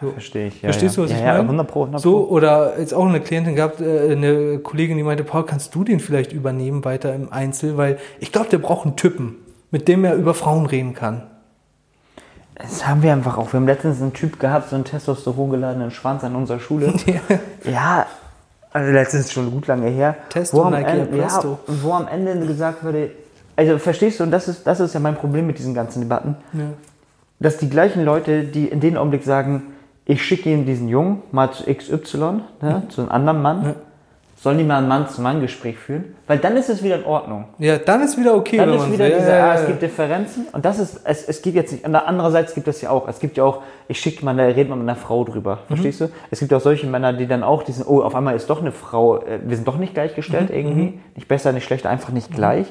So. 0.00 0.12
Verstehe 0.12 0.46
ich. 0.46 0.62
Ja, 0.62 0.68
Verstehst 0.68 0.96
ja. 0.96 1.02
du, 1.02 1.04
was 1.04 1.10
ja, 1.10 1.16
ich 1.16 1.24
ja, 1.24 1.32
meine? 1.32 1.44
100 1.44 1.66
Pro, 1.66 1.80
100 1.80 2.00
So, 2.00 2.12
Pro. 2.12 2.34
oder 2.34 2.78
jetzt 2.78 2.94
auch 2.94 3.06
eine 3.06 3.20
Klientin 3.20 3.56
gehabt, 3.56 3.80
äh, 3.80 4.12
eine 4.12 4.60
Kollegin, 4.60 4.96
die 4.96 5.02
meinte, 5.02 5.24
Paul, 5.24 5.44
kannst 5.44 5.74
du 5.74 5.82
den 5.82 5.98
vielleicht 5.98 6.32
übernehmen 6.32 6.84
weiter 6.84 7.12
im 7.12 7.32
Einzel? 7.32 7.76
Weil 7.76 7.98
ich 8.20 8.30
glaube, 8.30 8.48
der 8.50 8.58
braucht 8.58 8.86
einen 8.86 8.94
Typen, 8.94 9.36
mit 9.72 9.88
dem 9.88 10.04
er 10.04 10.14
über 10.14 10.34
Frauen 10.34 10.66
reden 10.66 10.94
kann. 10.94 11.26
Das 12.58 12.86
haben 12.86 13.02
wir 13.02 13.12
einfach 13.12 13.38
auch. 13.38 13.52
Wir 13.52 13.60
haben 13.60 13.66
letztens 13.66 14.02
einen 14.02 14.12
Typ 14.12 14.40
gehabt, 14.40 14.70
so 14.70 14.74
einen 14.76 14.84
Testosteron 14.84 15.50
geladenen 15.50 15.90
Schwanz 15.90 16.24
an 16.24 16.34
unserer 16.34 16.58
Schule. 16.58 16.92
ja, 17.64 18.06
also 18.72 18.92
letztens 18.92 19.32
schon 19.32 19.50
gut 19.50 19.66
lange 19.68 19.88
her. 19.88 20.16
Testo, 20.28 20.56
wo 20.58 20.62
am, 20.64 20.72
Nike, 20.72 20.86
Ende, 20.88 21.16
ja, 21.16 21.22
Presto. 21.24 21.58
wo 21.66 21.92
am 21.92 22.08
Ende 22.08 22.46
gesagt 22.46 22.84
wurde, 22.84 23.12
also 23.56 23.78
verstehst 23.78 24.20
du, 24.20 24.24
und 24.24 24.30
das 24.30 24.48
ist, 24.48 24.66
das 24.66 24.80
ist 24.80 24.92
ja 24.94 25.00
mein 25.00 25.14
Problem 25.14 25.46
mit 25.46 25.58
diesen 25.58 25.74
ganzen 25.74 26.00
Debatten, 26.00 26.36
Ja. 26.52 26.64
dass 27.40 27.58
die 27.58 27.70
gleichen 27.70 28.04
Leute, 28.04 28.44
die 28.44 28.66
in 28.66 28.80
dem 28.80 28.96
Augenblick 28.96 29.24
sagen, 29.24 29.62
ich 30.04 30.24
schicke 30.24 30.50
ihm 30.50 30.64
diesen 30.66 30.88
Jungen 30.88 31.22
mal 31.32 31.52
zu 31.52 31.64
XY, 31.72 32.40
ne, 32.60 32.82
zu 32.88 33.02
einem 33.02 33.10
anderen 33.10 33.42
Mann, 33.42 33.64
Ja. 33.64 33.74
Sollen 34.40 34.58
die 34.58 34.64
mal 34.64 34.78
ein 34.78 34.86
Mann-zu-Mann-Gespräch 34.88 35.76
führen? 35.78 36.14
Weil 36.28 36.38
dann 36.38 36.56
ist 36.56 36.68
es 36.68 36.82
wieder 36.82 36.96
in 36.96 37.04
Ordnung. 37.04 37.46
Ja, 37.58 37.76
dann 37.78 38.02
ist 38.02 38.16
wieder 38.16 38.34
okay, 38.36 38.56
Dann 38.58 38.68
wenn 38.68 38.76
ist 38.76 38.82
man 38.82 38.92
wieder 38.92 39.08
ja, 39.08 39.18
dieser, 39.18 39.36
ja, 39.36 39.44
ah, 39.44 39.54
ja. 39.54 39.60
es 39.60 39.66
gibt 39.66 39.82
Differenzen 39.82 40.46
und 40.52 40.64
das 40.64 40.78
ist, 40.78 41.00
es, 41.04 41.24
es 41.28 41.42
geht 41.42 41.54
jetzt 41.54 41.72
nicht, 41.72 41.84
andererseits 41.84 42.54
gibt 42.54 42.68
es 42.68 42.80
ja 42.80 42.90
auch, 42.90 43.08
es 43.08 43.18
gibt 43.18 43.36
ja 43.36 43.44
auch, 43.44 43.62
ich 43.88 43.98
schicke 44.00 44.24
mal, 44.24 44.36
da 44.36 44.44
redet 44.44 44.68
man 44.68 44.78
mit 44.78 44.88
einer 44.88 44.96
Frau 44.96 45.24
drüber, 45.24 45.56
Mhm. 45.56 45.66
verstehst 45.74 46.00
du? 46.00 46.08
Es 46.30 46.38
gibt 46.38 46.54
auch 46.54 46.60
solche 46.60 46.86
Männer, 46.86 47.12
die 47.12 47.26
dann 47.26 47.42
auch 47.42 47.62
diesen, 47.64 47.84
oh, 47.86 48.00
auf 48.02 48.14
einmal 48.14 48.36
ist 48.36 48.48
doch 48.48 48.60
eine 48.60 48.70
Frau, 48.72 49.16
äh, 49.18 49.40
wir 49.44 49.56
sind 49.56 49.66
doch 49.66 49.76
nicht 49.76 49.90
Mhm. 49.90 49.94
gleichgestellt 49.94 50.50
irgendwie, 50.50 51.00
nicht 51.16 51.26
besser, 51.26 51.52
nicht 51.52 51.64
schlechter, 51.64 51.90
einfach 51.90 52.10
nicht 52.10 52.32
gleich. 52.32 52.66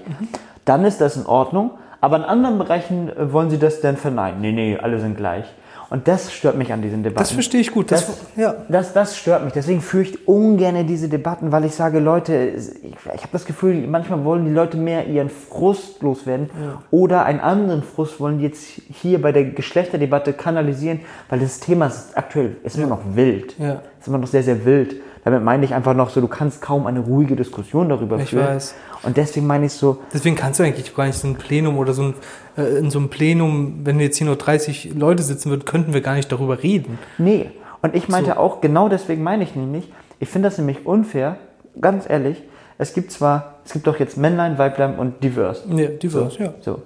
Dann 0.66 0.86
ist 0.86 1.02
das 1.02 1.18
in 1.18 1.26
Ordnung, 1.26 1.72
aber 2.00 2.18
in 2.18 2.24
anderen 2.24 2.58
Bereichen 2.60 3.10
äh, 3.10 3.34
wollen 3.34 3.50
sie 3.50 3.60
das 3.60 3.82
dann 3.82 3.98
verneinen. 3.98 4.40
Nee, 4.42 4.52
nee, 4.54 4.78
alle 4.82 5.00
sind 5.00 5.18
gleich. 5.18 5.46
Und 5.90 6.08
das 6.08 6.34
stört 6.34 6.58
mich 6.58 6.74
an 6.74 6.82
diesen 6.82 7.02
Debatten. 7.02 7.20
Das 7.24 7.32
verstehe 7.32 7.62
ich 7.62 7.72
gut. 7.72 7.92
Das, 7.92 8.06
Das- 8.08 8.18
ja. 8.36 8.56
Das, 8.68 8.92
das 8.94 9.18
stört 9.18 9.44
mich. 9.46 9.54
Deswegen 9.54 9.80
führe 9.82 10.04
ich 10.04 10.28
ungern 10.28 10.86
diese 10.86 11.08
Debatten, 11.08 11.52
weil 11.52 11.64
ich 11.64 11.74
sage, 11.76 12.00
Leute, 12.00 12.36
ich, 12.84 12.92
ich 12.94 13.22
habe 13.22 13.30
das 13.32 13.46
Gefühl, 13.46 13.88
manchmal 13.88 14.26
wollen 14.26 14.44
die 14.46 14.52
Leute 14.52 14.76
mehr 14.76 15.08
ihren 15.08 15.30
Frust 15.30 16.02
loswerden 16.02 16.50
oder 16.92 17.24
einen 17.26 17.40
anderen 17.40 17.84
Frust 17.84 18.20
wollen 18.20 18.40
die 18.40 18.46
jetzt 18.46 18.66
hier 18.66 19.22
bei 19.22 19.32
der 19.32 19.46
Geschlechterdebatte 19.46 20.34
kanalisieren, 20.34 21.00
weil 21.30 21.40
das 21.40 21.60
Thema 21.62 21.88
ist 21.88 22.18
aktuell 22.18 22.58
ist 22.64 22.78
immer 22.78 22.88
noch 22.88 23.02
wild. 23.14 23.58
Ja. 23.58 23.82
Ist 24.00 24.08
immer 24.08 24.18
noch 24.18 24.28
sehr, 24.28 24.44
sehr 24.44 24.66
wild. 24.66 24.98
Damit 25.30 25.44
meine 25.44 25.66
ich 25.66 25.74
einfach 25.74 25.94
noch 25.94 26.10
so, 26.10 26.22
du 26.22 26.30
kannst 26.30 26.62
kaum 26.62 26.88
eine 26.88 27.02
ruhige 27.02 27.36
Diskussion 27.36 27.90
darüber 27.90 28.18
Ich 28.18 28.30
führen. 28.30 28.46
weiß. 28.48 28.76
Und 29.04 29.18
deswegen 29.18 29.46
meine 29.46 29.66
ich 29.66 29.74
so, 29.74 29.98
Deswegen 30.14 30.38
kannst 30.38 30.58
du 30.58 30.64
eigentlich 30.64 30.96
gar 30.96 31.06
nicht 31.06 31.18
so 31.18 31.28
ein 31.28 31.36
Plenum 31.36 31.78
oder 31.78 31.92
so 31.92 32.02
ein, 32.04 32.14
äh, 32.58 32.78
in 32.78 32.90
so 32.90 32.98
einem 33.00 33.10
Plenum, 33.10 33.82
wenn 33.84 34.00
jetzt 34.00 34.16
hier 34.16 34.26
nur 34.26 34.38
30 34.38 34.94
Leute 34.96 35.24
sitzen 35.24 35.50
würden, 35.50 35.66
könnten 35.66 35.94
wir 35.94 36.00
gar 36.00 36.16
nicht 36.16 36.32
darüber 36.32 36.64
reden. 36.64 36.98
Nee. 37.18 37.52
Und 37.82 37.94
ich 37.94 38.08
meinte 38.08 38.32
So. 38.36 38.38
auch, 38.38 38.62
genau 38.62 38.88
deswegen 38.88 39.22
meine 39.22 39.44
ich 39.44 39.54
nämlich, 39.54 39.92
ich 40.22 40.30
finde 40.30 40.48
das 40.48 40.58
nämlich 40.60 40.86
unfair, 40.86 41.36
ganz 41.82 42.10
ehrlich, 42.10 42.42
es 42.78 42.94
gibt 42.94 43.12
zwar, 43.12 43.56
es 43.66 43.74
gibt 43.74 43.86
doch 43.86 44.00
jetzt 44.00 44.16
Männlein, 44.16 44.58
Weiblein 44.58 44.96
und 44.98 45.22
Divers. 45.22 45.66
Ja, 45.70 45.88
divers, 45.88 46.38
ja. 46.38 46.54
So. 46.62 46.84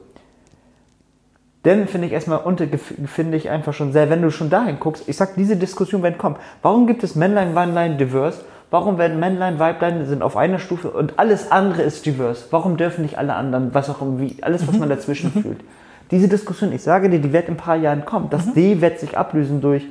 Dann 1.64 1.88
finde 1.88 2.08
ich 2.08 2.14
erstmal 2.14 2.40
unter, 2.40 2.66
finde 3.06 3.38
ich 3.38 3.50
einfach 3.50 3.74
schon 3.74 3.94
sehr, 3.94 4.10
wenn 4.10 4.22
du 4.22 4.32
schon 4.32 4.50
dahin 4.50 4.80
guckst, 4.80 5.08
ich 5.08 5.16
sag, 5.16 5.36
diese 5.36 5.56
Diskussion 5.56 6.02
wird 6.02 6.18
kommen. 6.18 6.38
Warum 6.62 6.88
gibt 6.88 7.04
es 7.04 7.16
Männlein, 7.16 7.54
Weiblein, 7.54 7.98
Divers? 7.98 8.44
Warum 8.72 8.98
werden 8.98 9.20
Männlein, 9.20 9.60
Weiblein 9.60 10.06
sind 10.06 10.24
auf 10.24 10.38
einer 10.38 10.58
Stufe 10.58 10.90
und 10.90 11.20
alles 11.20 11.52
andere 11.52 11.82
ist 11.82 12.06
divers? 12.06 12.48
Warum 12.52 12.78
dürfen 12.78 13.02
nicht 13.02 13.18
alle 13.18 13.36
anderen, 13.36 13.74
was 13.74 13.90
auch 13.90 14.02
immer, 14.02 14.20
wie, 14.20 14.38
alles, 14.42 14.66
was 14.66 14.80
man 14.80 14.88
dazwischen 14.88 15.30
fühlt? 15.30 15.60
Diese 16.10 16.30
Diskussion, 16.30 16.72
ich 16.72 16.82
sage 16.82 17.10
dir, 17.10 17.20
die 17.20 17.34
wird 17.34 17.50
in 17.50 17.56
ein 17.56 17.58
paar 17.58 17.76
Jahren 17.76 18.06
kommen. 18.06 18.30
Das 18.30 18.54
D 18.54 18.80
wird 18.80 19.00
sich 19.00 19.18
ablösen 19.18 19.60
durch, 19.60 19.86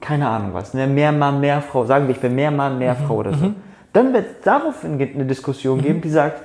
keine 0.00 0.28
Ahnung 0.28 0.54
was, 0.54 0.72
ne? 0.72 0.86
mehr 0.86 1.12
Mann, 1.12 1.40
mehr 1.40 1.60
Frau, 1.60 1.84
sagen 1.84 2.08
wir, 2.08 2.14
ich 2.14 2.20
bin 2.22 2.34
mehr 2.34 2.50
Mann, 2.50 2.78
mehr 2.78 2.96
Frau 2.96 3.16
oder 3.16 3.34
so. 3.34 3.52
Dann 3.92 4.14
wird 4.14 4.26
es 4.26 4.40
daraufhin 4.42 4.94
eine 4.94 5.26
Diskussion 5.26 5.82
geben, 5.82 6.00
die 6.00 6.10
sagt, 6.10 6.42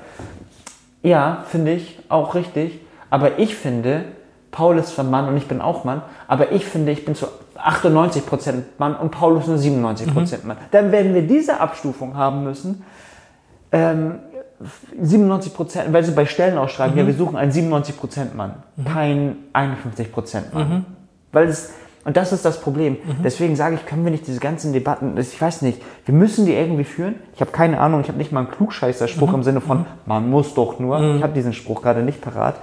ja, 1.04 1.46
finde 1.48 1.72
ich 1.72 2.00
auch 2.10 2.36
richtig, 2.36 2.82
aber 3.16 3.40
ich 3.40 3.56
finde, 3.56 4.04
Paul 4.52 4.78
ist 4.78 4.94
zwar 4.94 5.06
Mann 5.06 5.30
und 5.30 5.38
ich 5.38 5.48
bin 5.48 5.62
auch 5.62 5.86
Mann, 5.86 6.02
aber 6.28 6.52
ich 6.52 6.66
finde, 6.66 6.92
ich 6.92 7.06
bin 7.06 7.16
zu 7.16 7.28
98% 7.58 8.56
Mann 8.78 8.94
und 8.94 9.12
Paul 9.12 9.38
ist 9.38 9.48
nur 9.48 9.56
97% 9.56 10.46
Mann. 10.46 10.58
Dann 10.72 10.92
werden 10.92 11.14
wir 11.14 11.22
diese 11.22 11.62
Abstufung 11.62 12.18
haben 12.18 12.44
müssen. 12.44 12.84
Ähm, 13.72 14.16
97 15.02 15.54
weil 15.94 16.04
sie 16.04 16.12
bei 16.12 16.26
Stellen 16.26 16.58
ausschreiben, 16.58 16.98
ja, 16.98 17.08
wir 17.08 17.14
suchen 17.14 17.38
einen 17.38 17.54
97% 17.54 18.36
Mann, 18.36 18.56
kein 18.84 19.38
51 19.54 20.10
Mann. 20.54 20.86
Weil 21.32 21.48
es, 21.48 21.72
und 22.04 22.18
das 22.18 22.34
ist 22.34 22.44
das 22.44 22.60
Problem. 22.60 22.98
Deswegen 23.24 23.56
sage 23.56 23.76
ich, 23.76 23.86
können 23.86 24.04
wir 24.04 24.12
nicht 24.12 24.28
diese 24.28 24.42
ganzen 24.42 24.74
Debatten, 24.74 25.18
ich 25.18 25.42
weiß 25.42 25.62
nicht, 25.62 25.82
wir 26.04 26.14
müssen 26.14 26.46
die 26.46 26.54
irgendwie 26.54 26.84
führen. 26.84 27.16
Ich 27.34 27.40
habe 27.40 27.52
keine 27.52 27.80
Ahnung, 27.80 28.02
ich 28.02 28.10
habe 28.10 28.18
nicht 28.18 28.34
mal 28.34 28.42
einen 28.42 28.52
Klugscheißer-Spruch 28.52 29.34
im 29.34 29.44
Sinne 29.44 29.62
von, 29.62 29.86
man 30.06 30.30
muss 30.30 30.54
doch 30.54 30.80
nur. 30.80 31.16
Ich 31.16 31.24
habe 31.24 31.32
diesen 31.32 31.54
Spruch 31.54 31.82
gerade 31.82 32.02
nicht 32.04 32.20
parat. 32.20 32.56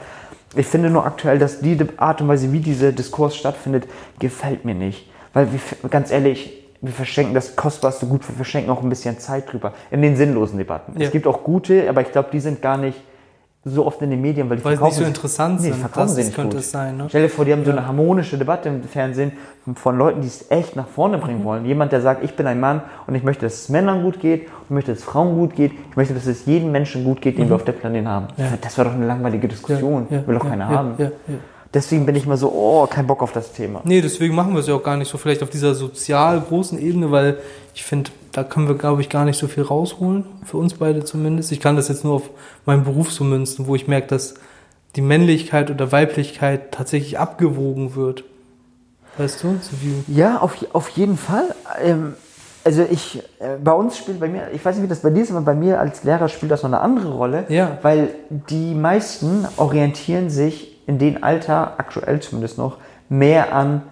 Ich 0.54 0.66
finde 0.66 0.90
nur 0.90 1.06
aktuell, 1.06 1.38
dass 1.38 1.60
die 1.60 1.78
Art 1.96 2.20
und 2.20 2.28
Weise, 2.28 2.52
wie 2.52 2.60
dieser 2.60 2.92
Diskurs 2.92 3.36
stattfindet, 3.36 3.88
gefällt 4.18 4.64
mir 4.64 4.74
nicht. 4.74 5.08
Weil 5.32 5.48
wir, 5.52 5.60
ganz 5.88 6.10
ehrlich, 6.10 6.62
wir 6.82 6.92
verschenken 6.92 7.34
das 7.34 7.56
Kostbarste 7.56 8.06
gut, 8.06 8.28
wir 8.28 8.34
verschenken 8.34 8.70
auch 8.70 8.82
ein 8.82 8.88
bisschen 8.88 9.18
Zeit 9.18 9.50
drüber. 9.52 9.72
In 9.90 10.02
den 10.02 10.16
sinnlosen 10.16 10.58
Debatten. 10.58 10.98
Ja. 10.98 11.06
Es 11.06 11.12
gibt 11.12 11.26
auch 11.26 11.44
gute, 11.44 11.88
aber 11.88 12.02
ich 12.02 12.12
glaube, 12.12 12.28
die 12.32 12.40
sind 12.40 12.60
gar 12.60 12.76
nicht 12.76 13.00
so 13.64 13.86
oft 13.86 14.02
in 14.02 14.10
den 14.10 14.20
Medien, 14.20 14.50
weil 14.50 14.56
die 14.56 14.64
Weil 14.64 14.72
sie 14.72 14.78
verkaufen 14.78 14.98
nicht 14.98 15.04
so 15.04 15.08
interessant 15.08 15.60
Nee, 15.60 15.68
sind. 15.68 15.76
verkaufen 15.76 16.06
Das 16.08 16.14
sie 16.16 16.24
nicht 16.24 16.34
könnte 16.34 16.56
gut. 16.56 16.64
es 16.64 16.70
sein, 16.72 16.96
ne? 16.96 17.04
Stell 17.08 17.22
dir 17.22 17.28
vor, 17.28 17.44
die 17.44 17.52
haben 17.52 17.64
so 17.64 17.70
eine 17.70 17.86
harmonische 17.86 18.36
Debatte 18.36 18.68
im 18.68 18.82
Fernsehen 18.82 19.32
von 19.76 19.96
Leuten, 19.96 20.20
die 20.20 20.26
es 20.26 20.50
echt 20.50 20.74
nach 20.74 20.88
vorne 20.88 21.18
bringen 21.18 21.40
Mhm. 21.40 21.44
wollen. 21.44 21.64
Jemand, 21.64 21.92
der 21.92 22.00
sagt, 22.00 22.24
ich 22.24 22.34
bin 22.34 22.46
ein 22.48 22.58
Mann 22.58 22.82
und 23.06 23.14
ich 23.14 23.22
möchte, 23.22 23.46
dass 23.46 23.54
es 23.54 23.68
Männern 23.68 24.02
gut 24.02 24.18
geht, 24.20 24.48
ich 24.64 24.70
möchte, 24.70 24.90
dass 24.90 24.98
es 24.98 25.04
Frauen 25.04 25.36
gut 25.36 25.54
geht, 25.54 25.70
ich 25.90 25.96
möchte, 25.96 26.12
dass 26.12 26.26
es 26.26 26.44
jedem 26.44 26.72
Menschen 26.72 27.04
gut 27.04 27.20
geht, 27.20 27.38
den 27.38 27.48
wir 27.48 27.54
auf 27.54 27.64
der 27.64 27.72
Planeten 27.72 28.08
haben. 28.08 28.26
Mhm. 28.36 28.42
Ja. 28.44 28.52
Das 28.60 28.76
war 28.78 28.84
doch 28.84 28.94
eine 28.94 29.06
langweilige 29.06 29.46
Diskussion. 29.46 30.08
Ja, 30.10 30.26
Will 30.26 30.34
doch 30.34 30.44
ja, 30.44 30.50
keiner 30.50 30.70
ja, 30.70 30.76
haben. 30.76 30.94
Ja, 30.98 31.04
ja. 31.04 31.34
Deswegen 31.72 32.04
bin 32.04 32.16
ich 32.16 32.26
mal 32.26 32.36
so, 32.36 32.52
oh, 32.52 32.86
kein 32.86 33.06
Bock 33.06 33.22
auf 33.22 33.32
das 33.32 33.52
Thema. 33.52 33.80
Nee, 33.84 34.00
deswegen 34.02 34.34
machen 34.34 34.52
wir 34.54 34.58
es 34.60 34.66
ja 34.66 34.74
auch 34.74 34.82
gar 34.82 34.96
nicht 34.96 35.08
so 35.08 35.16
vielleicht 35.18 35.42
auf 35.42 35.48
dieser 35.50 35.74
sozial 35.74 36.40
großen 36.40 36.78
Ebene, 36.78 37.10
weil 37.12 37.38
ich 37.74 37.82
finde, 37.84 38.10
da 38.32 38.44
können 38.44 38.66
wir, 38.66 38.76
glaube 38.76 39.00
ich, 39.02 39.08
gar 39.08 39.24
nicht 39.24 39.38
so 39.38 39.46
viel 39.46 39.62
rausholen, 39.62 40.24
für 40.44 40.56
uns 40.56 40.74
beide 40.74 41.04
zumindest. 41.04 41.52
Ich 41.52 41.60
kann 41.60 41.76
das 41.76 41.88
jetzt 41.88 42.04
nur 42.04 42.14
auf 42.14 42.30
meinen 42.64 42.84
Beruf 42.84 43.12
so 43.12 43.24
münzen, 43.24 43.66
wo 43.66 43.74
ich 43.74 43.86
merke, 43.88 44.08
dass 44.08 44.34
die 44.96 45.02
Männlichkeit 45.02 45.70
oder 45.70 45.92
Weiblichkeit 45.92 46.72
tatsächlich 46.72 47.18
abgewogen 47.18 47.94
wird. 47.94 48.24
Weißt 49.18 49.42
du? 49.42 49.58
So 49.60 49.76
Ja, 50.08 50.38
auf, 50.38 50.56
auf 50.72 50.88
jeden 50.90 51.18
Fall. 51.18 51.54
Ähm, 51.82 52.14
also 52.64 52.86
ich, 52.90 53.22
äh, 53.40 53.56
bei 53.62 53.72
uns 53.72 53.98
spielt 53.98 54.20
bei 54.20 54.28
mir, 54.28 54.50
ich 54.54 54.64
weiß 54.64 54.76
nicht, 54.76 54.84
wie 54.84 54.88
das 54.88 55.00
bei 55.00 55.10
dir 55.10 55.22
ist, 55.22 55.30
aber 55.30 55.42
bei 55.42 55.54
mir 55.54 55.80
als 55.80 56.04
Lehrer 56.04 56.28
spielt 56.28 56.50
das 56.52 56.62
noch 56.62 56.70
eine 56.70 56.80
andere 56.80 57.12
Rolle. 57.12 57.44
Ja. 57.48 57.78
Weil 57.82 58.10
die 58.30 58.74
meisten 58.74 59.46
orientieren 59.56 60.30
sich 60.30 60.78
in 60.86 60.98
dem 60.98 61.22
Alter, 61.22 61.74
aktuell 61.78 62.20
zumindest 62.20 62.58
noch, 62.58 62.78
mehr 63.08 63.54
an, 63.54 63.82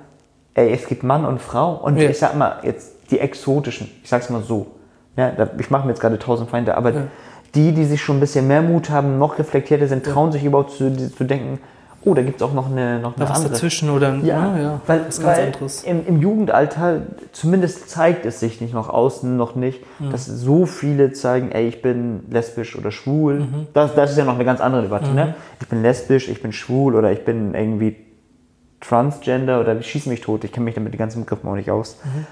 ey, 0.55 0.72
es 0.72 0.87
gibt 0.87 1.03
Mann 1.03 1.24
und 1.26 1.40
Frau. 1.40 1.74
Und 1.74 1.98
Ja. 1.98 2.09
ich 2.09 2.18
sag 2.18 2.37
mal, 2.37 2.61
jetzt 2.62 2.92
die 3.11 3.18
exotischen, 3.20 3.88
ich 4.03 4.09
sag's 4.09 4.31
mal 4.31 4.42
so. 4.42 4.66
Ja, 5.16 5.31
da, 5.33 5.49
ich 5.59 5.70
mache 5.70 5.85
mir 5.87 5.90
jetzt 5.92 6.01
gerade 6.01 6.18
tausend 6.18 6.49
Feinde, 6.51 6.77
aber 6.77 6.90
Ja. 6.92 7.03
die, 7.55 7.73
die 7.73 7.85
sich 7.85 8.01
schon 8.03 8.16
ein 8.18 8.20
bisschen 8.20 8.46
mehr 8.46 8.62
Mut 8.62 8.90
haben, 8.90 9.18
noch 9.18 9.38
reflektierter 9.38 9.88
sind, 9.88 10.05
trauen 10.07 10.31
sich 10.33 10.44
überhaupt 10.44 10.70
zu, 10.73 10.94
zu 11.11 11.25
denken, 11.25 11.59
oh, 12.05 12.14
da 12.14 12.23
gibt's 12.23 12.40
auch 12.42 12.55
noch 12.55 12.70
eine, 12.70 12.99
noch 13.01 13.16
eine 13.16 13.29
was 13.29 13.37
andere. 13.37 13.53
dazwischen 13.53 13.90
oder 13.90 14.14
Ja, 14.23 14.57
ja, 14.57 14.81
weil, 14.87 15.01
was 15.07 15.20
ganz 15.20 15.37
weil 15.38 15.46
anderes. 15.46 15.83
Im, 15.83 16.07
im 16.07 16.20
Jugendalter, 16.23 17.03
zumindest 17.33 17.90
zeigt 17.90 18.25
es 18.25 18.40
sich 18.40 18.61
nicht 18.62 18.73
nach 18.73 18.88
außen 18.88 19.37
noch 19.37 19.55
nicht, 19.55 19.81
Mhm. 19.99 20.11
dass 20.11 20.25
so 20.25 20.64
viele 20.64 21.12
zeigen, 21.12 21.51
ey, 21.53 21.66
ich 21.68 21.83
bin 21.83 22.20
lesbisch 22.31 22.79
oder 22.79 22.90
schwul. 22.90 23.40
Mhm. 23.40 23.66
Das, 23.75 23.94
das 23.94 24.12
ist 24.12 24.16
ja 24.16 24.25
noch 24.25 24.37
eine 24.37 24.44
ganz 24.46 24.61
andere 24.62 24.83
Debatte, 24.83 25.11
ne? 25.11 25.35
Ich 25.61 25.68
bin 25.68 25.83
lesbisch, 25.83 26.29
ich 26.31 26.40
bin 26.40 26.53
schwul 26.53 26.94
oder 26.94 27.12
ich 27.12 27.25
bin 27.25 27.53
irgendwie 27.55 27.96
transgender 28.81 29.61
oder 29.61 29.79
ich 29.79 29.87
schieße 29.90 30.09
mich 30.09 30.20
tot. 30.23 30.44
Ich 30.44 30.53
kenne 30.53 30.64
mich 30.64 30.75
damit 30.75 30.94
die 30.94 30.99
ganzen 30.99 31.20
Begriffe 31.25 31.46
auch 31.49 31.55
nicht 31.55 31.70
aus. 31.70 31.99
Mhm. 32.05 32.27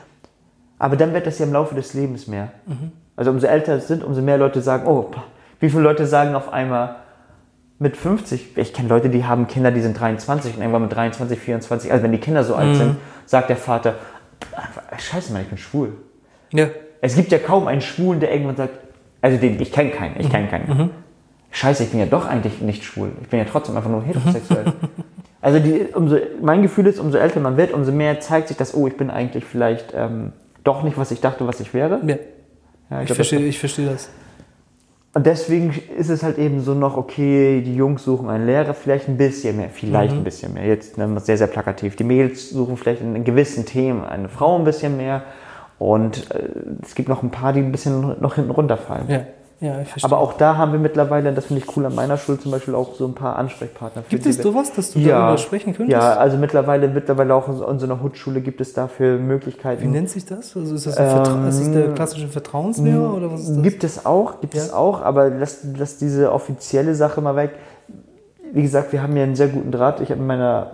Aber 0.78 0.96
dann 0.96 1.12
wird 1.14 1.26
das 1.26 1.38
ja 1.38 1.46
im 1.46 1.52
Laufe 1.52 1.74
des 1.74 1.94
Lebens 1.94 2.26
mehr. 2.26 2.48
Also 3.16 3.30
umso 3.30 3.46
älter 3.46 3.74
es 3.76 3.88
sind, 3.88 4.04
umso 4.04 4.22
mehr 4.22 4.38
Leute 4.38 4.60
sagen, 4.62 4.86
oh, 4.86 5.10
wie 5.60 5.70
viele 5.70 5.82
Leute 5.82 6.06
sagen 6.06 6.34
auf 6.34 6.52
einmal, 6.52 6.96
mit 7.80 7.96
50, 7.96 8.56
ich 8.56 8.72
kenne 8.72 8.88
Leute, 8.88 9.08
die 9.08 9.24
haben 9.24 9.46
Kinder, 9.46 9.70
die 9.70 9.80
sind 9.80 9.98
23 9.98 10.54
und 10.56 10.60
irgendwann 10.62 10.82
mit 10.82 10.94
23, 10.94 11.38
24, 11.38 11.92
also 11.92 12.02
wenn 12.02 12.12
die 12.12 12.18
Kinder 12.18 12.42
so 12.44 12.54
alt 12.56 12.74
sind, 12.76 12.96
sagt 13.26 13.48
der 13.50 13.56
Vater, 13.56 13.94
"Ah, 14.56 14.98
scheiße 14.98 15.32
Mann, 15.32 15.42
ich 15.42 15.48
bin 15.48 15.58
schwul. 15.58 15.92
Ja, 16.52 16.66
Es 17.00 17.14
gibt 17.14 17.30
ja 17.30 17.38
kaum 17.38 17.68
einen 17.68 17.80
Schwulen, 17.80 18.18
der 18.18 18.32
irgendwann 18.32 18.56
sagt, 18.56 18.72
also 19.22 19.36
den, 19.38 19.60
ich 19.60 19.70
kenne 19.70 19.90
keinen, 19.90 20.18
ich 20.18 20.28
kenne 20.30 20.48
keinen. 20.48 20.90
Scheiße, 21.52 21.84
ich 21.84 21.90
bin 21.90 22.00
ja 22.00 22.06
doch 22.06 22.26
eigentlich 22.26 22.60
nicht 22.60 22.82
schwul. 22.84 23.12
Ich 23.22 23.28
bin 23.28 23.38
ja 23.38 23.44
trotzdem 23.50 23.76
einfach 23.76 23.90
nur 23.90 24.02
heterosexuell. 24.02 24.72
also 25.40 25.60
die, 25.60 25.86
umso, 25.94 26.16
mein 26.42 26.62
Gefühl 26.62 26.86
ist, 26.88 26.98
umso 26.98 27.18
älter 27.18 27.38
man 27.40 27.56
wird, 27.56 27.72
umso 27.72 27.92
mehr 27.92 28.18
zeigt 28.20 28.48
sich 28.48 28.56
das, 28.56 28.74
oh, 28.74 28.86
ich 28.88 28.96
bin 28.96 29.10
eigentlich 29.10 29.44
vielleicht 29.44 29.92
ähm, 29.96 30.32
doch 30.64 30.82
nicht, 30.82 30.98
was 30.98 31.10
ich 31.10 31.20
dachte, 31.20 31.46
was 31.46 31.60
ich 31.60 31.72
wäre. 31.74 32.00
ja. 32.06 32.16
Ja, 32.90 33.00
Ich, 33.02 33.06
glaub, 33.06 33.16
verstehe, 33.16 33.40
ich 33.40 33.58
verstehe 33.58 33.86
das. 33.90 34.08
und 35.12 35.26
deswegen 35.26 35.74
ist 35.98 36.08
es 36.08 36.22
halt 36.22 36.38
eben 36.38 36.60
so 36.62 36.72
noch, 36.72 36.96
okay, 36.96 37.60
die 37.60 37.74
Jungs 37.76 38.02
suchen 38.04 38.30
einen 38.30 38.46
Lehrer, 38.46 38.72
vielleicht 38.72 39.08
ein 39.08 39.18
bisschen 39.18 39.58
mehr, 39.58 39.68
vielleicht 39.68 40.14
ein 40.14 40.24
bisschen 40.24 40.54
mehr. 40.54 40.64
Jetzt 40.64 40.96
nennen 40.96 41.12
wir 41.12 41.18
es 41.18 41.26
sehr, 41.26 41.36
sehr 41.36 41.48
plakativ. 41.48 41.96
Die 41.96 42.04
Mädels 42.04 42.48
suchen 42.48 42.78
vielleicht 42.78 43.02
in 43.02 43.24
gewissen 43.24 43.66
Themen 43.66 44.04
eine 44.06 44.30
Frau 44.30 44.56
ein 44.56 44.64
bisschen 44.64 44.96
mehr. 44.96 45.22
Und 45.78 46.30
äh, 46.34 46.48
es 46.82 46.94
gibt 46.94 47.08
noch 47.10 47.22
ein 47.22 47.30
paar, 47.30 47.52
die 47.52 47.60
ein 47.60 47.72
bisschen 47.72 48.20
noch 48.22 48.36
hinten 48.36 48.50
runterfallen. 48.50 49.08
Ja, 49.08 49.20
ja, 49.60 49.80
ich 49.80 49.88
verstehe. 49.88 50.10
Aber 50.10 50.20
auch 50.22 50.34
da 50.34 50.56
haben 50.56 50.72
wir 50.72 50.78
mittlerweile, 50.78 51.32
das 51.32 51.46
finde 51.46 51.62
ich 51.64 51.76
cool 51.76 51.84
an 51.86 51.94
meiner 51.94 52.16
Schule 52.16 52.38
zum 52.38 52.52
Beispiel, 52.52 52.74
auch 52.74 52.94
so 52.94 53.06
ein 53.06 53.14
paar 53.14 53.36
Ansprechpartner. 53.36 54.02
für 54.02 54.10
Gibt 54.10 54.26
es 54.26 54.36
sowas, 54.36 54.72
dass 54.72 54.92
du 54.92 55.00
ja, 55.00 55.18
darüber 55.20 55.38
sprechen 55.38 55.74
könntest? 55.74 55.90
Ja, 55.92 56.14
also 56.16 56.36
mittlerweile, 56.36 56.86
mittlerweile 56.88 57.34
auch 57.34 57.48
in 57.48 57.54
unserer 57.54 58.00
Hutschule 58.00 58.40
gibt 58.40 58.60
es 58.60 58.72
dafür 58.72 59.18
Möglichkeiten. 59.18 59.82
Wie 59.82 59.86
nennt 59.88 60.10
sich 60.10 60.24
das? 60.24 60.56
Also 60.56 60.74
ist 60.76 60.86
das, 60.86 60.94
Vertra 60.94 61.48
ist 61.48 61.58
das 61.60 61.72
der 61.72 61.88
klassische 61.94 62.28
Vertrauenslehrer 62.28 63.14
oder 63.14 63.32
was 63.32 63.40
ist 63.42 63.56
das? 63.56 63.62
Gibt 63.62 63.82
es 63.84 64.06
auch, 64.06 64.40
gibt 64.40 64.54
Ja. 64.54 64.62
es 64.62 64.72
auch, 64.72 65.02
aber 65.02 65.28
lass, 65.30 65.66
lass 65.76 65.98
diese 65.98 66.32
offizielle 66.32 66.94
Sache 66.94 67.20
mal 67.20 67.34
weg. 67.34 67.50
Wie 68.52 68.62
gesagt, 68.62 68.92
wir 68.92 69.02
haben 69.02 69.14
ja 69.16 69.24
einen 69.24 69.36
sehr 69.36 69.48
guten 69.48 69.72
Draht. 69.72 70.00
Ich 70.00 70.10
habe 70.10 70.22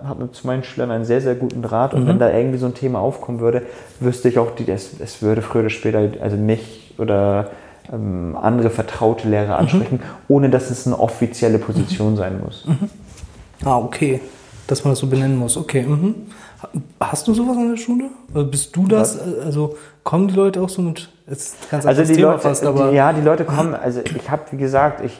habe 0.07 0.31
zu 0.31 0.47
meinen 0.47 0.63
Schülern 0.63 0.91
einen 0.91 1.05
sehr, 1.05 1.19
sehr 1.21 1.35
guten 1.35 1.61
Draht. 1.61 1.93
Und 1.93 2.03
Mhm. 2.03 2.07
wenn 2.07 2.19
da 2.19 2.31
irgendwie 2.31 2.57
so 2.57 2.67
ein 2.67 2.73
Thema 2.73 2.99
aufkommen 2.99 3.39
würde, 3.39 3.63
wüsste 3.99 4.29
ich 4.29 4.39
auch, 4.39 4.51
die, 4.51 4.69
es, 4.71 4.91
es 4.99 5.21
würde 5.21 5.41
früher 5.41 5.61
oder 5.61 5.69
später, 5.69 6.07
also 6.21 6.37
mich 6.37 6.93
oder 6.97 7.47
ähm, 7.91 8.35
andere 8.41 8.69
vertraute 8.69 9.25
Mhm. 9.27 9.31
Lehrer 9.33 9.57
ansprechen, 9.57 9.99
ohne 10.27 10.49
dass 10.49 10.69
es 10.71 10.85
eine 10.87 10.99
offizielle 10.99 11.57
Position 11.59 12.15
sein 12.15 12.39
muss. 12.43 12.65
Ah, 13.63 13.77
okay. 13.77 14.19
Dass 14.67 14.83
man 14.83 14.91
das 14.93 14.99
so 14.99 15.07
benennen 15.07 15.37
muss. 15.37 15.57
Okay. 15.57 15.83
Mhm. 15.83 16.15
Hast 16.99 17.27
du 17.27 17.33
sowas 17.33 17.57
an 17.57 17.69
der 17.69 17.77
Schule? 17.77 18.05
Oder 18.33 18.45
bist 18.45 18.75
du 18.75 18.87
das? 18.87 19.19
Also 19.19 19.75
kommen 20.03 20.27
die 20.27 20.33
Leute 20.35 20.61
auch 20.61 20.69
so 20.69 20.81
mit. 20.81 21.09
Jetzt 21.29 21.69
ganz 21.69 21.85
Also 21.85 22.03
die 22.03 22.13
Thema 22.13 22.31
Leute, 22.31 22.39
fast, 22.41 22.65
aber. 22.65 22.89
die, 22.89 22.95
ja, 22.95 23.13
die 23.13 23.21
Leute 23.21 23.45
kommen, 23.45 23.75
also 23.75 24.01
ich 24.01 24.29
habe, 24.31 24.43
wie 24.51 24.57
gesagt, 24.57 25.01
ich, 25.05 25.19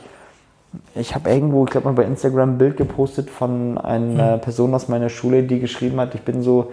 ich 0.95 1.13
habe 1.15 1.30
irgendwo, 1.30 1.65
ich 1.65 1.71
glaube 1.71 1.86
mal 1.88 1.93
bei 1.93 2.04
Instagram 2.04 2.51
ein 2.54 2.58
Bild 2.58 2.78
gepostet 2.78 3.30
von 3.30 3.78
einer 3.78 4.34
Hm. 4.34 4.41
Person 4.41 4.73
aus 4.73 4.88
meiner 4.88 5.10
Schule, 5.10 5.43
die 5.43 5.60
geschrieben 5.60 5.99
hat, 5.99 6.15
ich 6.15 6.21
bin 6.21 6.41
so, 6.41 6.71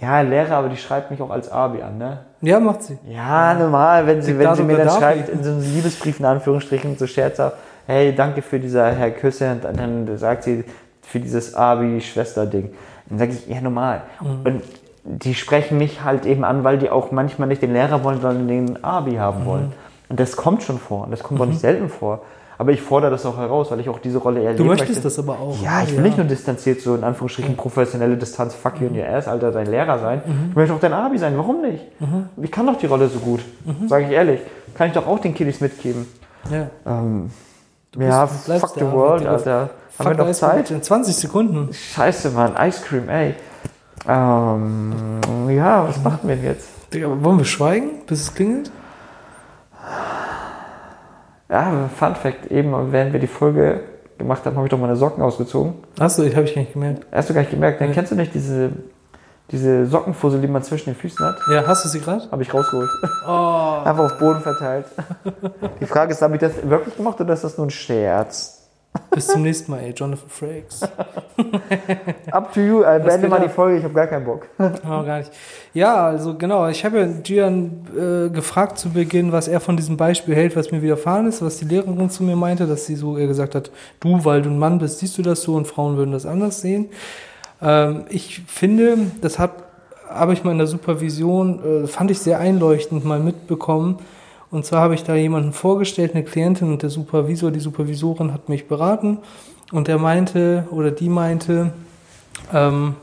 ja, 0.00 0.20
Lehrer, 0.20 0.56
aber 0.56 0.68
die 0.68 0.76
schreibt 0.76 1.10
mich 1.10 1.20
auch 1.22 1.30
als 1.30 1.50
Abi 1.50 1.82
an, 1.82 1.98
ne? 1.98 2.18
Ja, 2.40 2.60
macht 2.60 2.82
sie. 2.82 2.98
Ja, 3.06 3.54
normal, 3.54 4.06
wenn 4.06 4.22
sie, 4.22 4.38
wenn 4.38 4.54
sie 4.54 4.62
mir 4.62 4.76
dann 4.76 4.90
schreibt, 4.90 5.28
in 5.28 5.42
so 5.42 5.50
einem 5.50 5.60
Liebesbrief 5.60 6.20
in 6.20 6.26
Anführungsstrichen, 6.26 6.96
so 6.98 7.06
scherzhaft, 7.06 7.56
hey, 7.86 8.14
danke 8.14 8.42
für 8.42 8.58
dieser 8.58 8.92
Herr 8.92 9.10
Küsse, 9.10 9.52
und 9.52 9.64
dann, 9.78 10.18
sagt 10.18 10.44
sie, 10.44 10.64
für 11.02 11.20
dieses 11.20 11.54
Abi-Schwester-Ding. 11.54 12.72
Dann 13.08 13.18
sage 13.18 13.32
ich, 13.32 13.46
ja, 13.46 13.60
normal. 13.60 14.02
Und 14.20 14.62
die 15.04 15.34
sprechen 15.34 15.78
mich 15.78 16.02
halt 16.02 16.24
eben 16.24 16.44
an, 16.44 16.64
weil 16.64 16.78
die 16.78 16.90
auch 16.90 17.10
manchmal 17.10 17.48
nicht 17.48 17.62
den 17.62 17.72
Lehrer 17.74 18.02
wollen, 18.04 18.20
sondern 18.20 18.48
den 18.48 18.82
Abi 18.84 19.16
haben 19.16 19.44
wollen. 19.44 19.72
Und 20.08 20.18
das 20.18 20.36
kommt 20.36 20.62
schon 20.62 20.78
vor. 20.78 21.04
Und 21.04 21.10
das 21.10 21.22
kommt 21.22 21.40
auch 21.40 21.46
nicht 21.46 21.60
selten 21.60 21.88
vor. 21.88 22.22
Aber 22.58 22.70
ich 22.72 22.80
fordere 22.82 23.10
das 23.10 23.26
auch 23.26 23.36
heraus, 23.36 23.70
weil 23.70 23.80
ich 23.80 23.88
auch 23.88 23.98
diese 23.98 24.18
Rolle 24.18 24.40
Du 24.40 24.46
erleben 24.46 24.66
möchtest 24.68 24.90
möchte. 24.90 25.02
das 25.02 25.18
aber 25.18 25.40
auch. 25.40 25.60
Ja, 25.62 25.82
ich 25.82 25.94
will 25.96 26.02
nicht 26.02 26.16
nur 26.16 26.26
distanziert, 26.26 26.80
so 26.80 26.94
in 26.94 27.02
Anführungsstrichen 27.04 27.56
professionelle 27.56 28.16
Distanz, 28.16 28.54
fuck 28.54 28.80
you 28.80 28.86
in 28.86 28.96
your 28.98 29.08
ass, 29.08 29.26
Alter, 29.26 29.50
dein 29.50 29.66
Lehrer 29.66 29.98
sein. 29.98 30.22
Ich 30.50 30.56
möchte 30.56 30.74
auch 30.74 30.80
dein 30.80 30.92
Abi 30.92 31.18
sein, 31.18 31.36
warum 31.36 31.62
nicht? 31.62 31.82
Ich 32.42 32.50
kann 32.52 32.66
doch 32.66 32.78
die 32.78 32.86
Rolle 32.86 33.08
so 33.08 33.18
gut, 33.18 33.40
sage 33.88 34.04
ich 34.04 34.10
ehrlich. 34.10 34.40
Kann 34.74 34.88
ich 34.88 34.92
doch 34.94 35.06
auch 35.06 35.18
den 35.18 35.34
Kiddies 35.34 35.60
mitgeben. 35.60 36.06
Ja. 36.50 36.68
Ähm, 36.86 37.30
ja, 37.96 38.26
du 38.26 38.58
fuck 38.58 38.74
the 38.74 38.82
world. 38.90 39.26
Alter. 39.26 39.60
Haben 39.60 39.70
Fuck, 39.96 40.06
wir 40.08 40.14
da 40.14 40.24
noch 40.24 40.32
Zeit? 40.32 40.70
In 40.72 40.82
20 40.82 41.14
Sekunden. 41.14 41.72
Scheiße, 41.72 42.30
Mann, 42.30 42.54
Ice 42.60 42.82
Cream, 42.84 43.08
ey. 43.08 43.34
Ähm, 44.08 45.20
ja, 45.48 45.88
was 45.88 46.02
machen 46.02 46.20
wir 46.24 46.34
denn 46.36 46.44
jetzt? 46.44 46.68
Digga, 46.92 47.08
wollen 47.22 47.38
wir 47.38 47.44
schweigen, 47.44 48.02
bis 48.06 48.22
es 48.22 48.34
klingelt? 48.34 48.70
Ja, 51.50 51.88
Fun 51.94 52.14
Fact, 52.14 52.46
eben 52.50 52.92
während 52.92 53.12
wir 53.12 53.20
die 53.20 53.26
Folge 53.26 53.80
gemacht 54.18 54.44
haben, 54.46 54.56
habe 54.56 54.66
ich 54.66 54.70
doch 54.70 54.78
meine 54.78 54.96
Socken 54.96 55.22
ausgezogen. 55.22 55.74
Achso, 55.98 56.22
ich 56.22 56.34
habe 56.36 56.46
ich 56.46 56.54
gar 56.54 56.62
nicht 56.62 56.72
gemerkt. 56.72 57.06
Hast 57.12 57.28
du 57.30 57.34
gar 57.34 57.40
nicht 57.42 57.50
gemerkt, 57.50 57.80
dann 57.80 57.88
Nee. 57.88 57.94
kennst 57.94 58.12
du 58.12 58.16
nicht 58.16 58.32
diese, 58.34 58.70
diese 59.50 59.86
Sockenfussel, 59.86 60.40
die 60.40 60.46
man 60.48 60.62
zwischen 60.62 60.86
den 60.90 60.96
Füßen 60.96 61.24
hat? 61.24 61.36
Ja, 61.50 61.66
hast 61.66 61.84
du 61.84 61.88
sie 61.88 62.00
gerade? 62.00 62.22
Habe 62.30 62.42
ich 62.42 62.52
rausgeholt. 62.54 62.88
Oh. 63.26 63.28
Einfach 63.84 64.04
auf 64.04 64.18
Boden 64.18 64.40
verteilt. 64.40 64.86
Die 65.80 65.86
Frage 65.86 66.12
ist, 66.12 66.22
habe 66.22 66.34
ich 66.34 66.40
das 66.40 66.52
wirklich 66.68 66.96
gemacht 66.96 67.20
oder 67.20 67.34
ist 67.34 67.44
das 67.44 67.58
nur 67.58 67.66
ein 67.66 67.70
Scherz? 67.70 68.63
Bis 69.10 69.28
zum 69.28 69.42
nächsten 69.42 69.70
Mal, 69.70 69.80
ey. 69.80 69.92
Jonathan 69.92 70.28
Frakes. 70.28 70.82
Up 72.30 72.52
to 72.52 72.60
you, 72.60 72.82
äh, 72.82 73.00
beende 73.04 73.28
mal 73.28 73.40
die? 73.40 73.48
Folge, 73.48 73.78
ich 73.78 73.84
habe 73.84 73.94
gar 73.94 74.06
keinen 74.06 74.24
Bock. 74.24 74.46
Oh, 74.58 75.04
gar 75.04 75.18
nicht. 75.18 75.30
Ja, 75.72 76.06
also 76.06 76.36
genau. 76.36 76.68
Ich 76.68 76.84
habe 76.84 77.00
ja 77.00 77.06
Gian 77.06 77.86
äh, 77.96 78.28
gefragt 78.30 78.78
zu 78.78 78.90
Beginn, 78.90 79.32
was 79.32 79.48
er 79.48 79.60
von 79.60 79.76
diesem 79.76 79.96
Beispiel 79.96 80.34
hält, 80.34 80.56
was 80.56 80.70
mir 80.70 80.82
widerfahren 80.82 81.26
ist, 81.26 81.42
was 81.42 81.58
die 81.58 81.64
Lehrerin 81.64 82.10
zu 82.10 82.22
mir 82.22 82.36
meinte, 82.36 82.66
dass 82.66 82.86
sie 82.86 82.96
so 82.96 83.16
ihr 83.16 83.26
gesagt 83.26 83.54
hat, 83.54 83.70
du, 84.00 84.24
weil 84.24 84.42
du 84.42 84.50
ein 84.50 84.58
Mann 84.58 84.78
bist, 84.78 84.98
siehst 84.98 85.16
du 85.18 85.22
das 85.22 85.42
so 85.42 85.54
und 85.54 85.66
Frauen 85.66 85.96
würden 85.96 86.12
das 86.12 86.26
anders 86.26 86.60
sehen. 86.60 86.88
Ähm, 87.62 88.04
ich 88.08 88.42
finde, 88.46 88.98
das 89.20 89.38
habe 89.38 90.32
ich 90.32 90.44
mal 90.44 90.52
in 90.52 90.58
der 90.58 90.66
Supervision, 90.66 91.84
äh, 91.84 91.86
fand 91.86 92.10
ich 92.10 92.18
sehr 92.18 92.38
einleuchtend 92.40 93.04
mal 93.04 93.20
mitbekommen. 93.20 93.98
Und 94.54 94.64
zwar 94.64 94.82
habe 94.82 94.94
ich 94.94 95.02
da 95.02 95.16
jemanden 95.16 95.52
vorgestellt, 95.52 96.14
eine 96.14 96.22
Klientin 96.22 96.70
und 96.70 96.82
der 96.82 96.88
Supervisor, 96.88 97.50
die 97.50 97.58
Supervisorin 97.58 98.32
hat 98.32 98.48
mich 98.48 98.68
beraten 98.68 99.18
und 99.72 99.88
der 99.88 99.98
meinte 99.98 100.68
oder 100.70 100.92
die 100.92 101.08
meinte, 101.08 101.72
ähm, 102.52 102.94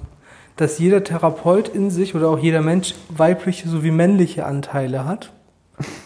dass 0.56 0.80
jeder 0.80 1.04
Therapeut 1.04 1.68
in 1.68 1.92
sich 1.92 2.16
oder 2.16 2.30
auch 2.30 2.40
jeder 2.40 2.62
Mensch 2.62 2.96
weibliche 3.10 3.68
sowie 3.68 3.92
männliche 3.92 4.46
Anteile 4.46 5.04
hat. 5.04 5.34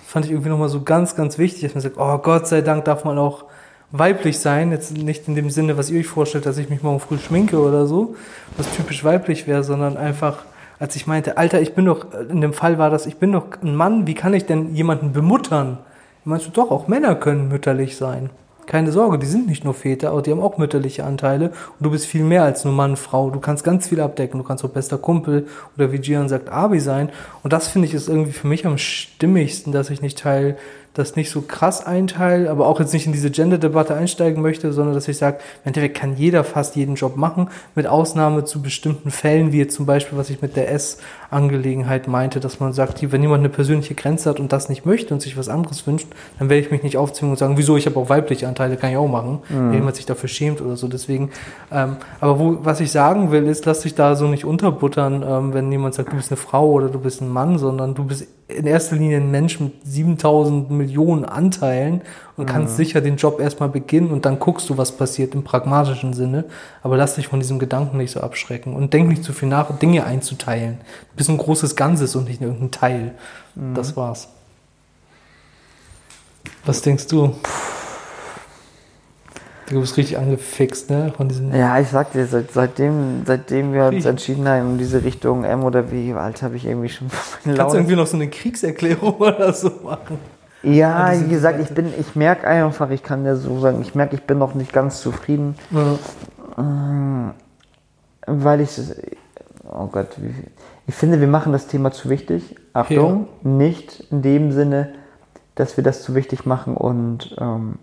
Fand 0.08 0.26
ich 0.26 0.32
irgendwie 0.32 0.50
nochmal 0.50 0.70
so 0.70 0.82
ganz, 0.82 1.16
ganz 1.16 1.38
wichtig, 1.38 1.62
dass 1.62 1.76
man 1.76 1.82
sagt, 1.84 1.98
oh 2.00 2.18
Gott 2.18 2.48
sei 2.48 2.62
Dank 2.62 2.86
darf 2.86 3.04
man 3.04 3.20
auch 3.20 3.44
weiblich 3.92 4.40
sein. 4.40 4.72
Jetzt 4.72 4.98
nicht 4.98 5.28
in 5.28 5.36
dem 5.36 5.52
Sinne, 5.52 5.78
was 5.78 5.92
ihr 5.92 6.00
euch 6.00 6.08
vorstellt, 6.08 6.48
dass 6.48 6.58
ich 6.58 6.72
mich 6.72 6.82
morgen 6.82 7.00
früh 7.00 7.20
schminke 7.20 7.60
oder 7.60 7.86
so, 7.86 8.16
was 8.58 8.66
typisch 8.76 9.04
weiblich 9.04 9.46
wäre, 9.46 9.64
sondern 9.64 9.96
einfach, 9.96 10.44
als 10.80 10.96
ich 10.96 11.08
meinte, 11.08 11.38
Alter, 11.38 11.62
ich 11.62 11.74
bin 11.74 11.86
doch, 11.86 12.08
in 12.30 12.42
dem 12.42 12.54
Fall 12.54 12.78
war 12.78 12.90
das, 12.90 13.06
ich 13.06 13.18
bin 13.18 13.32
doch 13.32 13.46
ein 13.62 13.76
Mann, 13.76 14.08
wie 14.08 14.14
kann 14.14 14.34
ich 14.34 14.46
denn 14.46 14.76
jemanden 14.76 15.14
bemuttern? 15.14 15.78
Meinst 16.24 16.48
du 16.48 16.52
doch, 16.52 16.72
auch 16.72 16.88
Männer 16.88 17.16
können 17.16 17.48
mütterlich 17.48 17.98
sein. 17.98 18.30
Keine 18.66 18.92
Sorge, 18.92 19.20
die 19.20 19.28
sind 19.28 19.48
nicht 19.48 19.64
nur 19.64 19.76
Väter, 19.76 20.10
aber 20.10 20.24
die 20.24 20.32
haben 20.32 20.42
auch 20.42 20.58
mütterliche 20.58 21.04
Anteile. 21.04 21.50
Und 21.50 21.82
du 21.82 21.92
bist 21.92 22.08
viel 22.08 22.24
mehr 22.24 22.44
als 22.44 22.66
nur 22.66 22.74
Mann, 22.74 22.96
Frau. 22.96 23.30
Du 23.30 23.40
kannst 23.40 23.64
ganz 23.64 23.88
viel 23.88 24.02
abdecken. 24.02 24.40
Du 24.40 24.44
kannst 24.44 24.66
auch 24.66 24.70
bester 24.70 24.98
Kumpel 24.98 25.46
oder 25.78 25.92
wie 25.92 26.00
Gian 26.00 26.30
sagt, 26.30 26.50
Abi 26.50 26.80
sein. 26.80 27.10
Und 27.44 27.54
das 27.54 27.68
finde 27.68 27.88
ich 27.88 27.94
ist 27.94 28.10
irgendwie 28.10 28.32
für 28.32 28.48
mich 28.48 28.66
am 28.66 28.80
stimmigsten, 28.80 29.72
dass 29.72 29.92
ich 29.92 30.02
nicht 30.02 30.18
Teil, 30.18 30.58
das 30.96 31.18
nicht 31.18 31.30
so 31.30 31.42
krass 31.42 31.86
einteile, 31.86 32.50
aber 32.50 32.68
auch 32.68 32.80
jetzt 32.80 32.94
nicht 32.94 33.06
in 33.06 33.12
diese 33.12 33.30
Gender-Debatte 33.30 33.94
einsteigen 33.94 34.42
möchte, 34.42 34.72
sondern 34.72 34.96
dass 34.96 35.08
ich 35.08 35.18
sage, 35.18 35.38
im 35.64 35.68
Endeffekt 35.68 35.98
kann 35.98 36.16
jeder 36.16 36.44
fast 36.44 36.76
jeden 36.78 36.96
Job 36.96 37.18
machen, 37.18 37.50
mit 37.76 37.86
Ausnahme 37.86 38.46
zu 38.46 38.62
bestimmten 38.62 39.12
Fällen, 39.12 39.52
wie 39.52 39.60
jetzt 39.60 39.76
zum 39.76 39.86
Beispiel, 39.86 40.18
was 40.18 40.30
ich 40.30 40.42
mit 40.42 40.56
der 40.56 40.72
S-Angelegenheit 40.72 42.08
meinte, 42.08 42.40
dass 42.40 42.62
man 42.62 42.72
sagt, 42.72 43.12
wenn 43.12 43.22
jemand 43.22 43.42
eine 43.42 43.50
persönliche 43.50 43.94
Grenze 43.94 44.30
hat 44.30 44.40
und 44.40 44.54
das 44.54 44.70
nicht 44.70 44.86
möchte 44.86 45.14
und 45.14 45.22
sich 45.22 45.38
was 45.38 45.50
anderes 45.50 45.86
wünscht, 45.86 46.08
dann 46.40 46.50
werde 46.50 46.62
ich 46.62 46.72
mich 46.72 46.82
nicht 46.82 46.98
aufzwingen 46.98 47.32
und 47.32 47.38
sagen, 47.38 47.58
wieso, 47.58 47.76
ich 47.76 47.86
habe 47.86 48.00
auch 48.00 48.08
weibliche 48.08 48.48
Anteile, 48.48 48.78
kann 48.78 48.90
ich 48.90 48.98
auch 48.98 49.08
machen, 49.10 49.40
wenn 49.50 49.74
jemand 49.74 49.98
sich 49.98 50.06
dafür 50.06 50.30
schämt 50.30 50.62
oder 50.62 50.78
so. 50.78 50.88
Deswegen, 50.88 51.32
ähm, 51.72 51.98
aber 52.22 52.40
wo, 52.40 52.58
was 52.62 52.80
ich 52.80 52.92
sagen 52.92 53.32
will, 53.32 53.48
ist, 53.48 53.66
lass 53.66 53.82
dich 53.82 53.96
da 53.96 54.16
so 54.16 54.28
nicht 54.28 54.46
unterbuttern, 54.46 55.24
ähm, 55.28 55.54
wenn 55.54 55.70
jemand 55.72 55.94
sagt, 55.94 56.14
du 56.14 56.16
bist 56.16 56.32
eine 56.32 56.38
Frau 56.38 56.72
oder 56.72 56.88
du 56.88 57.00
bist 57.00 57.22
ein 57.22 57.30
Mann, 57.30 57.58
sondern 57.58 57.96
du 57.96 58.06
bist 58.06 58.28
in 58.48 58.68
erster 58.68 58.96
Linie 58.96 59.18
ein 59.18 59.32
Mensch 59.32 59.60
mit 59.60 59.74
7000 59.86 60.70
Millionen 60.70 61.26
Anteilen 61.26 62.02
und 62.38 62.46
kannst 62.46 62.78
sicher 62.78 63.02
den 63.02 63.16
Job 63.16 63.40
erstmal 63.40 63.70
beginnen 63.70 64.12
und 64.12 64.26
dann 64.26 64.38
guckst 64.38 64.70
du, 64.70 64.78
was 64.78 64.92
passiert 64.92 65.34
im 65.34 65.44
pragmatischen 65.44 66.14
Sinne. 66.14 66.46
Aber 66.84 66.96
lass 66.96 67.16
dich 67.16 67.28
von 67.28 67.40
diesem 67.40 67.58
Gedanken 67.58 67.98
nicht 67.98 68.12
so 68.12 68.22
abschrecken 68.22 68.76
und 68.76 68.94
denk 68.94 69.08
nicht 69.08 69.24
zu 69.24 69.34
viel 69.34 69.50
nach, 69.50 69.76
Dinge 69.80 70.06
einzuteilen. 70.06 70.78
Du 71.12 71.18
bist 71.18 71.30
ein 71.30 71.38
großes 71.38 71.76
Ganzes 71.76 72.16
und 72.16 72.28
nicht 72.28 72.42
irgendein 72.42 72.72
Teil. 72.72 73.16
Das 73.74 73.98
war's. 73.98 74.28
Was 76.66 76.82
denkst 76.82 77.08
du? 77.08 77.36
Du 79.76 79.82
bist 79.82 79.98
richtig 79.98 80.18
angefixt, 80.18 80.90
ne? 80.90 81.12
Von 81.18 81.28
diesem. 81.28 81.54
Ja, 81.54 81.78
ich 81.82 81.90
sag 81.90 82.14
dir, 82.14 82.26
seit, 82.26 82.52
seitdem, 82.52 83.24
seitdem 83.26 83.74
wir 83.74 83.88
uns 83.88 84.06
entschieden 84.06 84.48
haben, 84.48 84.72
in 84.72 84.78
diese 84.78 85.04
Richtung 85.04 85.44
M 85.44 85.66
oder 85.66 85.92
W, 85.92 86.14
Alter, 86.14 86.46
habe 86.46 86.56
ich 86.56 86.66
irgendwie 86.66 86.88
schon 86.88 87.08
meine 87.46 87.58
Kannst 87.58 87.74
du 87.74 87.78
Laune. 87.78 87.78
irgendwie 87.80 87.96
noch 87.98 88.08
so 88.08 88.16
eine 88.16 88.30
Kriegserklärung 88.30 89.16
oder 89.20 89.52
so 89.52 89.70
machen? 89.84 90.18
Ja, 90.64 91.12
diese 91.12 91.26
wie 91.26 91.30
gesagt, 91.30 91.60
ich 91.60 91.76
bin, 91.76 91.92
ich 92.00 92.16
merke 92.16 92.48
einfach, 92.48 92.90
ich 92.90 93.04
kann 93.04 93.26
ja 93.26 93.36
so 93.36 93.60
sagen, 93.60 93.82
ich 93.82 93.96
merke, 93.96 94.16
ich 94.16 94.24
bin 94.24 94.38
noch 94.38 94.56
nicht 94.56 94.72
ganz 94.72 95.02
zufrieden, 95.02 95.56
Ja. 95.72 97.34
weil 98.28 98.62
ich, 98.62 98.80
oh 99.70 99.88
Gott, 99.88 100.08
wie, 100.22 100.34
ich 100.88 100.96
finde, 100.96 101.20
wir 101.20 101.28
machen 101.28 101.52
das 101.52 101.68
Thema 101.68 101.92
zu 101.92 102.10
wichtig. 102.10 102.56
Achtung, 102.72 103.28
nicht 103.44 104.06
in 104.10 104.22
dem 104.22 104.54
Sinne, 104.54 104.94
dass 105.56 105.76
wir 105.76 105.84
das 105.84 106.02
zu 106.02 106.16
wichtig 106.16 106.46
machen 106.46 106.78
und 106.78 107.36
ähm, 107.42 107.78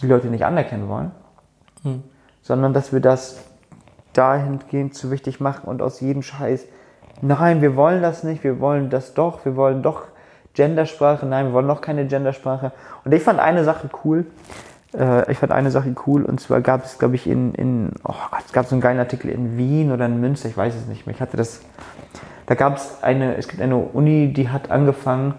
die 0.00 0.06
Leute 0.06 0.28
nicht 0.28 0.44
anerkennen 0.44 0.88
wollen, 0.88 1.10
Hm. 1.82 2.02
sondern 2.42 2.72
dass 2.72 2.92
wir 2.92 3.00
das 3.00 3.38
dahingehend 4.12 4.94
zu 4.94 5.10
wichtig 5.10 5.40
machen 5.40 5.68
und 5.68 5.80
aus 5.82 6.00
jedem 6.00 6.22
Scheiß, 6.22 6.64
nein, 7.20 7.62
wir 7.62 7.76
wollen 7.76 8.02
das 8.02 8.24
nicht, 8.24 8.42
wir 8.44 8.60
wollen 8.60 8.90
das 8.90 9.14
doch, 9.14 9.44
wir 9.44 9.56
wollen 9.56 9.82
doch 9.82 10.04
Gendersprache, 10.54 11.24
nein, 11.26 11.46
wir 11.46 11.52
wollen 11.52 11.66
noch 11.66 11.80
keine 11.80 12.06
Gendersprache. 12.06 12.72
Und 13.04 13.12
ich 13.12 13.22
fand 13.22 13.38
eine 13.38 13.62
Sache 13.62 13.88
cool, 14.04 14.26
äh, 14.92 15.30
ich 15.30 15.38
fand 15.38 15.52
eine 15.52 15.70
Sache 15.70 15.94
cool, 16.06 16.24
und 16.24 16.40
zwar 16.40 16.60
gab 16.60 16.84
es, 16.84 16.98
glaube 16.98 17.14
ich, 17.14 17.28
in, 17.28 17.54
in 17.54 17.92
oh 18.02 18.14
Gott, 18.30 18.42
es 18.44 18.52
gab 18.52 18.66
so 18.66 18.74
einen 18.74 18.80
geilen 18.80 18.98
Artikel 18.98 19.30
in 19.30 19.56
Wien 19.56 19.92
oder 19.92 20.06
in 20.06 20.20
Münster, 20.20 20.48
ich 20.48 20.56
weiß 20.56 20.74
es 20.74 20.86
nicht 20.86 21.06
mehr, 21.06 21.14
ich 21.14 21.20
hatte 21.20 21.36
das, 21.36 21.60
da 22.46 22.54
gab 22.54 22.76
es 22.76 23.02
eine, 23.02 23.36
es 23.36 23.46
gibt 23.46 23.62
eine 23.62 23.76
Uni, 23.76 24.32
die 24.32 24.48
hat 24.48 24.70
angefangen, 24.70 25.34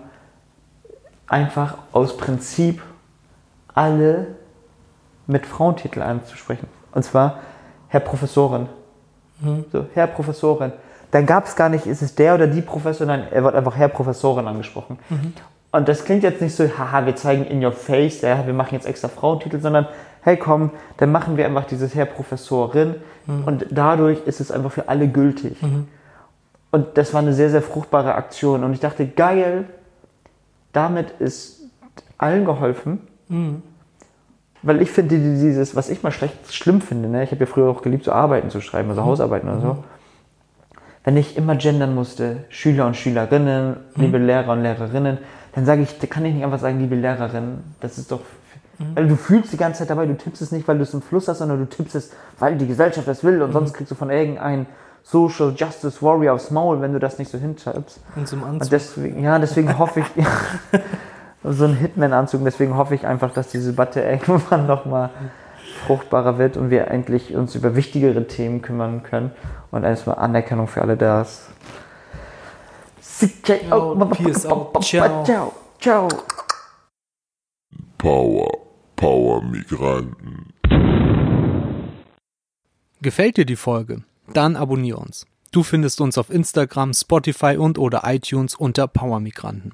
einfach 1.28 1.78
aus 1.92 2.16
Prinzip 2.16 2.82
alle 3.74 4.28
mit 5.30 5.46
Frauentitel 5.46 6.02
anzusprechen. 6.02 6.68
Und 6.92 7.04
zwar 7.04 7.40
Herr 7.88 8.00
Professorin. 8.00 8.68
So, 9.72 9.86
Herr 9.94 10.08
Professorin. 10.08 10.74
Dann 11.12 11.26
gab 11.26 11.46
es 11.46 11.56
gar 11.56 11.70
nicht, 11.70 11.86
ist 11.86 12.02
es 12.02 12.14
der 12.16 12.36
oder 12.36 12.48
die 12.48 12.62
Professor, 12.62 13.08
nein, 13.08 13.28
er 13.32 13.44
wird 13.44 13.56
einfach 13.56 13.76
Herr 13.76 13.88
Professorin 13.88 14.48
angesprochen. 14.48 15.00
Und 15.72 15.88
das 15.88 16.04
klingt 16.04 16.24
jetzt 16.24 16.42
nicht 16.42 16.56
so, 16.56 16.66
haha, 16.66 17.06
wir 17.06 17.16
zeigen 17.16 17.46
in 17.46 17.64
your 17.64 17.72
face, 17.72 18.22
ja, 18.22 18.46
wir 18.46 18.54
machen 18.54 18.74
jetzt 18.74 18.86
extra 18.86 19.08
Frauentitel, 19.08 19.60
sondern 19.60 19.88
hey 20.22 20.36
komm, 20.36 20.72
dann 20.98 21.12
machen 21.12 21.38
wir 21.38 21.46
einfach 21.46 21.66
dieses 21.66 21.96
Herr 21.96 22.06
Professorin 22.06 22.96
und 23.46 23.66
dadurch 23.70 24.20
ist 24.26 24.42
es 24.42 24.52
einfach 24.52 24.72
für 24.72 24.90
alle 24.90 25.08
gültig. 25.08 25.58
Und 26.72 26.98
das 26.98 27.14
war 27.14 27.22
eine 27.22 27.34
sehr, 27.34 27.50
sehr 27.50 27.62
fruchtbare 27.62 28.16
Aktion. 28.16 28.64
Und 28.64 28.74
ich 28.74 28.80
dachte, 28.80 29.08
geil, 29.08 29.66
damit 30.74 31.12
ist 31.20 31.62
allen 32.18 32.46
geholfen. 32.46 33.08
Weil 34.62 34.82
ich 34.82 34.92
finde 34.92 35.18
dieses, 35.18 35.76
was 35.76 35.90
ich 35.90 36.04
mal 36.04 36.12
schlecht 36.12 36.54
schlimm 36.54 36.82
finde, 36.82 37.08
ne? 37.08 37.24
ich 37.24 37.32
habe 37.32 37.42
ja 37.42 37.46
früher 37.46 37.70
auch 37.70 37.82
geliebt, 37.82 38.04
so 38.04 38.12
Arbeiten 38.12 38.50
zu 38.50 38.60
schreiben, 38.62 38.90
also 38.90 39.04
Hausarbeiten 39.04 39.50
oder 39.50 39.62
so. 39.62 39.84
Wenn 41.06 41.16
ich 41.16 41.38
immer 41.38 41.56
gendern 41.56 41.96
musste, 41.96 42.44
Schüler 42.50 42.86
und 42.86 42.98
Schülerinnen, 42.98 43.78
liebe 43.96 44.18
Lehrer 44.18 44.52
und 44.52 44.62
Lehrerinnen, 44.64 45.18
dann 45.56 45.66
sage 45.66 45.82
ich, 45.82 45.98
da 45.98 46.08
kann 46.08 46.26
ich 46.26 46.34
nicht 46.36 46.44
einfach 46.44 46.60
sagen, 46.60 46.80
liebe 46.80 46.96
Lehrerin, 46.96 47.60
das 47.80 47.98
ist 47.98 48.12
doch. 48.12 48.20
Weil 48.96 49.08
du 49.08 49.16
fühlst 49.16 49.52
die 49.52 49.58
ganze 49.58 49.80
Zeit 49.80 49.90
dabei, 49.90 50.06
du 50.06 50.16
tippst 50.16 50.42
es 50.42 50.52
nicht, 50.52 50.68
weil 50.68 50.78
du 50.78 50.84
es 50.84 50.94
im 50.94 51.02
Fluss 51.02 51.28
hast, 51.28 51.40
sondern 51.40 51.60
du 51.60 51.66
tippst 51.66 51.96
es, 51.96 52.12
weil 52.38 52.58
die 52.58 52.68
Gesellschaft 52.68 53.08
das 53.08 53.24
will 53.24 53.42
und 53.42 53.52
sonst 53.52 53.74
kriegst 53.74 53.92
du 53.92 53.96
von 53.96 54.10
irgendeinem 54.10 54.68
Social 55.04 55.54
Justice 55.56 56.02
Warrior 56.02 56.36
aufs 56.36 56.52
Maul, 56.52 56.82
wenn 56.82 56.94
du 56.94 57.00
das 57.00 57.18
nicht 57.18 57.32
so 57.32 57.38
hintippst. 57.38 58.00
In 58.16 58.26
so 58.26 58.36
einem 58.36 58.44
Und 58.44 58.50
Anzug. 58.52 58.70
deswegen, 58.70 59.24
ja, 59.24 59.40
deswegen 59.40 59.78
hoffe 59.78 60.02
ich, 60.02 60.06
so 61.44 61.66
ein 61.66 61.76
Hitman-Anzug, 61.76 62.44
deswegen 62.44 62.76
hoffe 62.76 62.96
ich 62.96 63.06
einfach, 63.06 63.34
dass 63.34 63.50
diese 63.50 63.72
Debatte 63.72 64.02
irgendwann 64.28 64.68
nochmal 64.68 65.10
fruchtbarer 65.86 66.38
wird 66.38 66.58
und 66.58 66.70
wir 66.70 66.88
endlich 66.88 67.36
uns 67.36 67.56
über 67.56 67.76
wichtigere 67.76 68.28
Themen 68.28 68.62
kümmern 68.62 69.04
können 69.04 69.32
und 69.72 69.84
erstmal 69.84 70.18
Anerkennung 70.18 70.68
für 70.68 70.82
alle 70.82 70.98
da 70.98 71.22
ist. 71.22 71.50
Peace 74.12 74.46
out. 74.46 74.84
Ciao. 74.84 75.24
Ciao. 75.24 75.54
Ciao. 75.80 76.08
Power, 77.98 78.50
Power-Migranten. 78.96 80.54
Gefällt 83.02 83.38
dir 83.38 83.46
die 83.46 83.56
Folge? 83.56 84.04
Dann 84.34 84.56
abonnier 84.56 84.98
uns. 84.98 85.26
Du 85.52 85.64
findest 85.64 86.00
uns 86.00 86.18
auf 86.18 86.30
Instagram, 86.30 86.94
Spotify 86.94 87.58
und 87.58 87.78
oder 87.78 88.04
iTunes 88.06 88.56
unter 88.56 88.88
Power 88.88 89.20
Migranten. 89.20 89.72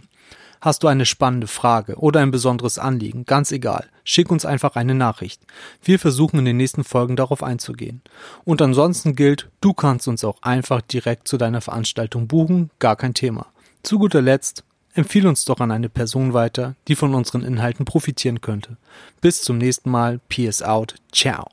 Hast 0.61 0.83
du 0.83 0.87
eine 0.87 1.05
spannende 1.05 1.47
Frage 1.47 1.95
oder 1.95 2.21
ein 2.21 2.31
besonderes 2.31 2.79
Anliegen, 2.79 3.25
ganz 3.25 3.51
egal, 3.51 3.89
schick 4.03 4.31
uns 4.31 4.45
einfach 4.45 4.75
eine 4.75 4.95
Nachricht. 4.95 5.41
Wir 5.83 5.99
versuchen 5.99 6.39
in 6.39 6.45
den 6.45 6.57
nächsten 6.57 6.83
Folgen 6.83 7.15
darauf 7.15 7.43
einzugehen. 7.43 8.01
Und 8.43 8.61
ansonsten 8.61 9.15
gilt, 9.15 9.49
du 9.61 9.73
kannst 9.73 10.07
uns 10.07 10.23
auch 10.23 10.41
einfach 10.41 10.81
direkt 10.81 11.27
zu 11.27 11.37
deiner 11.37 11.61
Veranstaltung 11.61 12.27
buchen, 12.27 12.69
gar 12.79 12.95
kein 12.95 13.13
Thema. 13.13 13.47
Zu 13.83 13.99
guter 13.99 14.21
Letzt, 14.21 14.63
empfehle 14.93 15.29
uns 15.29 15.45
doch 15.45 15.59
an 15.59 15.71
eine 15.71 15.89
Person 15.89 16.33
weiter, 16.33 16.75
die 16.87 16.95
von 16.95 17.13
unseren 17.13 17.43
Inhalten 17.43 17.85
profitieren 17.85 18.41
könnte. 18.41 18.77
Bis 19.21 19.41
zum 19.41 19.57
nächsten 19.57 19.91
Mal, 19.91 20.19
Peace 20.29 20.61
out, 20.61 20.95
ciao. 21.11 21.49